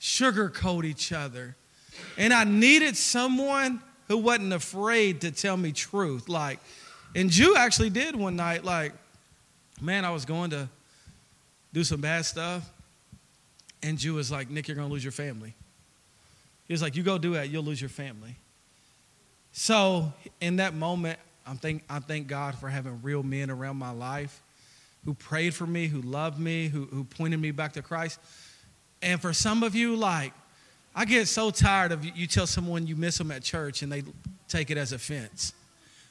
sugarcoat 0.00 0.84
each 0.84 1.12
other. 1.12 1.56
And 2.18 2.32
I 2.32 2.44
needed 2.44 2.96
someone 2.96 3.80
who 4.08 4.18
wasn't 4.18 4.52
afraid 4.52 5.20
to 5.20 5.30
tell 5.30 5.56
me 5.56 5.72
truth. 5.72 6.28
Like, 6.28 6.58
and 7.14 7.30
Jude 7.30 7.56
actually 7.56 7.90
did 7.90 8.16
one 8.16 8.36
night, 8.36 8.64
like, 8.64 8.92
man, 9.80 10.04
I 10.04 10.10
was 10.10 10.24
going 10.24 10.50
to 10.50 10.68
do 11.72 11.84
some 11.84 12.00
bad 12.00 12.24
stuff. 12.24 12.70
And 13.82 13.98
Jude 13.98 14.14
was 14.14 14.30
like, 14.30 14.50
Nick, 14.50 14.68
you're 14.68 14.76
going 14.76 14.88
to 14.88 14.92
lose 14.92 15.04
your 15.04 15.12
family. 15.12 15.54
He 16.66 16.72
was 16.72 16.82
like, 16.82 16.96
you 16.96 17.02
go 17.02 17.18
do 17.18 17.34
that, 17.34 17.50
you'll 17.50 17.64
lose 17.64 17.80
your 17.80 17.90
family. 17.90 18.36
So 19.52 20.12
in 20.40 20.56
that 20.56 20.74
moment, 20.74 21.18
I'm 21.46 21.56
thank, 21.56 21.82
I 21.90 21.98
thank 21.98 22.28
God 22.28 22.54
for 22.54 22.68
having 22.68 23.00
real 23.02 23.22
men 23.22 23.50
around 23.50 23.76
my 23.76 23.90
life 23.90 24.42
who 25.04 25.14
prayed 25.14 25.52
for 25.54 25.66
me, 25.66 25.88
who 25.88 26.00
loved 26.00 26.38
me, 26.38 26.68
who, 26.68 26.84
who 26.86 27.04
pointed 27.04 27.40
me 27.40 27.50
back 27.50 27.72
to 27.72 27.82
Christ. 27.82 28.20
And 29.02 29.20
for 29.20 29.32
some 29.32 29.62
of 29.62 29.74
you, 29.74 29.96
like, 29.96 30.32
I 30.94 31.04
get 31.04 31.26
so 31.26 31.50
tired 31.50 31.90
of 31.90 32.04
you, 32.04 32.12
you 32.14 32.26
tell 32.26 32.46
someone 32.46 32.86
you 32.86 32.94
miss 32.94 33.18
them 33.18 33.30
at 33.32 33.42
church 33.42 33.82
and 33.82 33.90
they 33.90 34.04
take 34.46 34.70
it 34.70 34.78
as 34.78 34.92
offense. 34.92 35.52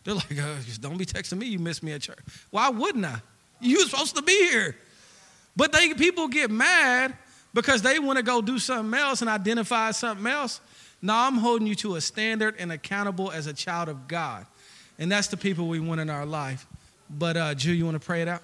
They're 0.04 0.16
like, 0.16 0.38
oh, 0.40 0.58
don't 0.82 0.98
be 0.98 1.06
texting 1.06 1.38
me, 1.38 1.46
you 1.46 1.60
miss 1.60 1.82
me 1.82 1.94
at 1.94 2.02
church. 2.02 2.20
Why 2.50 2.70
wouldn't 2.70 3.06
I? 3.06 3.22
You 3.62 3.78
were 3.78 3.86
supposed 3.86 4.16
to 4.16 4.24
be 4.24 4.50
here. 4.50 4.76
But 5.56 5.72
they 5.72 5.94
people 5.94 6.28
get 6.28 6.50
mad 6.50 7.16
because 7.54 7.82
they 7.82 8.00
want 8.00 8.18
to 8.18 8.24
go 8.24 8.42
do 8.42 8.60
something 8.60 9.00
else 9.00 9.22
and 9.22 9.30
identify 9.30 9.92
something 9.92 10.28
else. 10.28 10.62
Now 11.02 11.28
I'm 11.28 11.36
holding 11.36 11.68
you 11.68 11.76
to 11.76 11.96
a 11.96 12.02
standard 12.02 12.56
and 12.60 12.72
accountable 12.72 13.32
as 13.32 13.48
a 13.48 13.54
child 13.54 13.90
of 13.90 14.08
God. 14.08 14.46
And 15.00 15.12
that's 15.12 15.28
the 15.28 15.38
people 15.38 15.68
we 15.68 15.80
want 15.80 16.00
in 16.00 16.10
our 16.10 16.26
life. 16.26 16.66
But 17.10 17.36
uh, 17.36 17.56
Jude, 17.56 17.78
you 17.78 17.86
want 17.86 18.00
to 18.00 18.06
pray 18.06 18.22
it 18.22 18.28
out? 18.28 18.44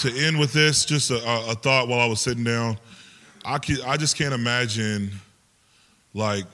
to 0.00 0.10
end 0.18 0.40
with 0.40 0.52
this, 0.54 0.86
just 0.86 1.10
a, 1.10 1.50
a, 1.50 1.54
thought 1.54 1.86
while 1.86 2.00
I 2.00 2.06
was 2.06 2.22
sitting 2.22 2.42
down. 2.42 2.78
I, 3.44 3.58
can, 3.58 3.76
I 3.84 3.98
just 3.98 4.16
can't 4.16 4.32
imagine 4.32 5.10
like 6.14 6.46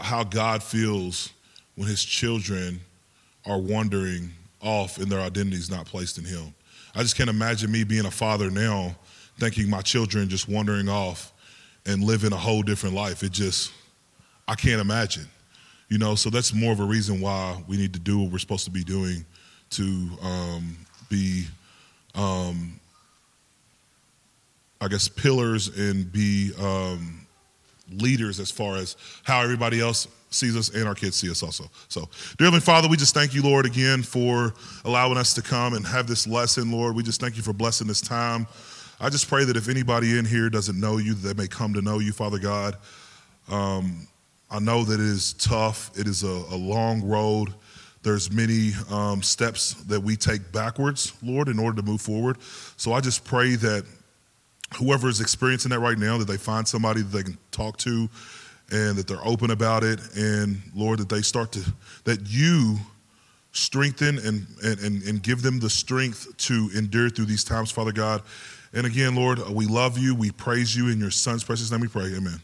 how 0.00 0.24
God 0.24 0.62
feels 0.62 1.30
when 1.76 1.88
his 1.88 2.02
children 2.04 2.80
are 3.46 3.58
wandering 3.58 4.30
off 4.60 4.98
and 4.98 5.10
their 5.10 5.20
identities 5.20 5.70
not 5.70 5.86
placed 5.86 6.18
in 6.18 6.24
him. 6.24 6.54
I 6.94 7.02
just 7.02 7.16
can't 7.16 7.30
imagine 7.30 7.70
me 7.70 7.84
being 7.84 8.06
a 8.06 8.10
father 8.10 8.50
now 8.50 8.96
thinking 9.38 9.70
my 9.70 9.80
children 9.80 10.28
just 10.28 10.48
wandering 10.48 10.88
off 10.88 11.32
and 11.86 12.04
living 12.04 12.32
a 12.32 12.36
whole 12.36 12.62
different 12.62 12.94
life. 12.94 13.22
It 13.22 13.32
just, 13.32 13.72
I 14.46 14.54
can't 14.54 14.80
imagine. 14.80 15.26
You 15.88 15.98
know, 15.98 16.14
so 16.14 16.30
that's 16.30 16.52
more 16.52 16.72
of 16.72 16.80
a 16.80 16.84
reason 16.84 17.20
why 17.20 17.62
we 17.66 17.76
need 17.76 17.94
to 17.94 17.98
do 17.98 18.18
what 18.20 18.32
we're 18.32 18.38
supposed 18.38 18.64
to 18.66 18.70
be 18.70 18.84
doing 18.84 19.24
to 19.70 20.08
um, 20.22 20.76
be 21.08 21.46
um, 22.14 22.80
I 24.80 24.88
guess, 24.88 25.08
pillars 25.08 25.68
and 25.68 26.10
be 26.10 26.52
um, 26.58 27.19
leaders 27.92 28.40
as 28.40 28.50
far 28.50 28.76
as 28.76 28.96
how 29.24 29.42
everybody 29.42 29.80
else 29.80 30.08
sees 30.30 30.56
us 30.56 30.68
and 30.70 30.86
our 30.86 30.94
kids 30.94 31.16
see 31.16 31.30
us 31.30 31.42
also. 31.42 31.64
So, 31.88 32.08
dear 32.38 32.46
Heavenly 32.46 32.60
Father, 32.60 32.88
we 32.88 32.96
just 32.96 33.14
thank 33.14 33.34
you, 33.34 33.42
Lord, 33.42 33.66
again 33.66 34.02
for 34.02 34.54
allowing 34.84 35.18
us 35.18 35.34
to 35.34 35.42
come 35.42 35.74
and 35.74 35.86
have 35.86 36.06
this 36.06 36.26
lesson, 36.26 36.70
Lord. 36.70 36.94
We 36.94 37.02
just 37.02 37.20
thank 37.20 37.36
you 37.36 37.42
for 37.42 37.52
blessing 37.52 37.86
this 37.86 38.00
time. 38.00 38.46
I 39.00 39.08
just 39.08 39.28
pray 39.28 39.44
that 39.44 39.56
if 39.56 39.68
anybody 39.68 40.18
in 40.18 40.24
here 40.24 40.50
doesn't 40.50 40.78
know 40.78 40.98
you, 40.98 41.14
that 41.14 41.36
they 41.36 41.42
may 41.42 41.48
come 41.48 41.74
to 41.74 41.82
know 41.82 41.98
you, 41.98 42.12
Father 42.12 42.38
God. 42.38 42.76
Um, 43.48 44.06
I 44.50 44.58
know 44.58 44.84
that 44.84 44.94
it 44.94 45.00
is 45.00 45.32
tough. 45.34 45.90
It 45.98 46.06
is 46.06 46.22
a, 46.22 46.26
a 46.26 46.56
long 46.56 47.02
road. 47.02 47.54
There's 48.02 48.30
many 48.30 48.72
um, 48.90 49.22
steps 49.22 49.74
that 49.84 50.00
we 50.00 50.16
take 50.16 50.52
backwards, 50.52 51.12
Lord, 51.22 51.48
in 51.48 51.58
order 51.58 51.80
to 51.80 51.86
move 51.86 52.00
forward. 52.00 52.38
So 52.76 52.92
I 52.92 53.00
just 53.00 53.24
pray 53.24 53.56
that 53.56 53.84
whoever 54.76 55.08
is 55.08 55.20
experiencing 55.20 55.70
that 55.70 55.80
right 55.80 55.98
now, 55.98 56.18
that 56.18 56.26
they 56.26 56.36
find 56.36 56.66
somebody 56.66 57.02
that 57.02 57.16
they 57.16 57.22
can 57.22 57.38
talk 57.50 57.76
to 57.78 58.08
and 58.70 58.96
that 58.96 59.06
they're 59.06 59.26
open 59.26 59.50
about 59.50 59.82
it. 59.82 60.00
And 60.16 60.60
Lord, 60.74 61.00
that 61.00 61.08
they 61.08 61.22
start 61.22 61.52
to, 61.52 61.72
that 62.04 62.28
you 62.28 62.78
strengthen 63.52 64.18
and, 64.18 64.46
and, 64.62 65.02
and 65.02 65.22
give 65.22 65.42
them 65.42 65.58
the 65.58 65.70
strength 65.70 66.36
to 66.36 66.70
endure 66.74 67.10
through 67.10 67.24
these 67.24 67.44
times, 67.44 67.70
Father 67.70 67.92
God. 67.92 68.22
And 68.72 68.86
again, 68.86 69.16
Lord, 69.16 69.40
uh, 69.40 69.50
we 69.50 69.66
love 69.66 69.98
you. 69.98 70.14
We 70.14 70.30
praise 70.30 70.76
you. 70.76 70.88
In 70.88 71.00
your 71.00 71.10
son's 71.10 71.42
precious 71.42 71.70
name 71.72 71.80
we 71.80 71.88
pray. 71.88 72.14
Amen. 72.14 72.40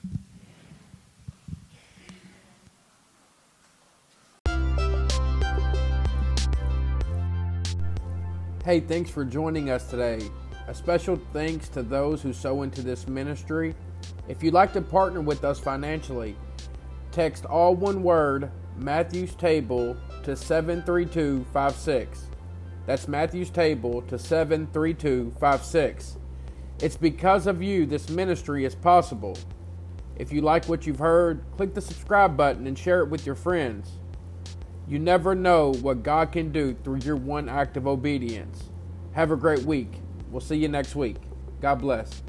Hey, 8.64 8.80
thanks 8.80 9.10
for 9.10 9.24
joining 9.24 9.70
us 9.70 9.88
today. 9.88 10.28
A 10.68 10.74
special 10.74 11.20
thanks 11.32 11.68
to 11.70 11.82
those 11.82 12.22
who 12.22 12.32
sow 12.32 12.62
into 12.62 12.82
this 12.82 13.06
ministry. 13.06 13.74
If 14.26 14.42
you'd 14.42 14.54
like 14.54 14.72
to 14.72 14.82
partner 14.82 15.20
with 15.20 15.44
us 15.44 15.60
financially, 15.60 16.34
text 17.12 17.44
all 17.44 17.76
one 17.76 18.02
word 18.02 18.50
Matthew's 18.76 19.36
Table 19.36 19.96
to 20.24 20.34
73256. 20.34 22.30
That's 22.84 23.06
Matthew's 23.06 23.50
Table 23.50 24.02
to 24.02 24.18
73256. 24.18 26.16
It's 26.82 26.96
because 26.96 27.46
of 27.46 27.62
you 27.62 27.86
this 27.86 28.10
ministry 28.10 28.64
is 28.64 28.74
possible. 28.74 29.38
If 30.16 30.32
you 30.32 30.40
like 30.40 30.66
what 30.66 30.84
you've 30.84 30.98
heard, 30.98 31.44
click 31.56 31.74
the 31.74 31.80
subscribe 31.80 32.36
button 32.36 32.66
and 32.66 32.76
share 32.76 33.02
it 33.02 33.08
with 33.08 33.24
your 33.24 33.36
friends. 33.36 33.92
You 34.88 34.98
never 34.98 35.36
know 35.36 35.74
what 35.74 36.02
God 36.02 36.32
can 36.32 36.50
do 36.50 36.74
through 36.82 36.98
your 36.98 37.16
one 37.16 37.48
act 37.48 37.76
of 37.76 37.86
obedience. 37.86 38.64
Have 39.12 39.30
a 39.30 39.36
great 39.36 39.62
week. 39.62 40.00
We'll 40.36 40.42
see 40.42 40.56
you 40.56 40.68
next 40.68 40.94
week. 40.94 41.16
God 41.62 41.76
bless. 41.76 42.22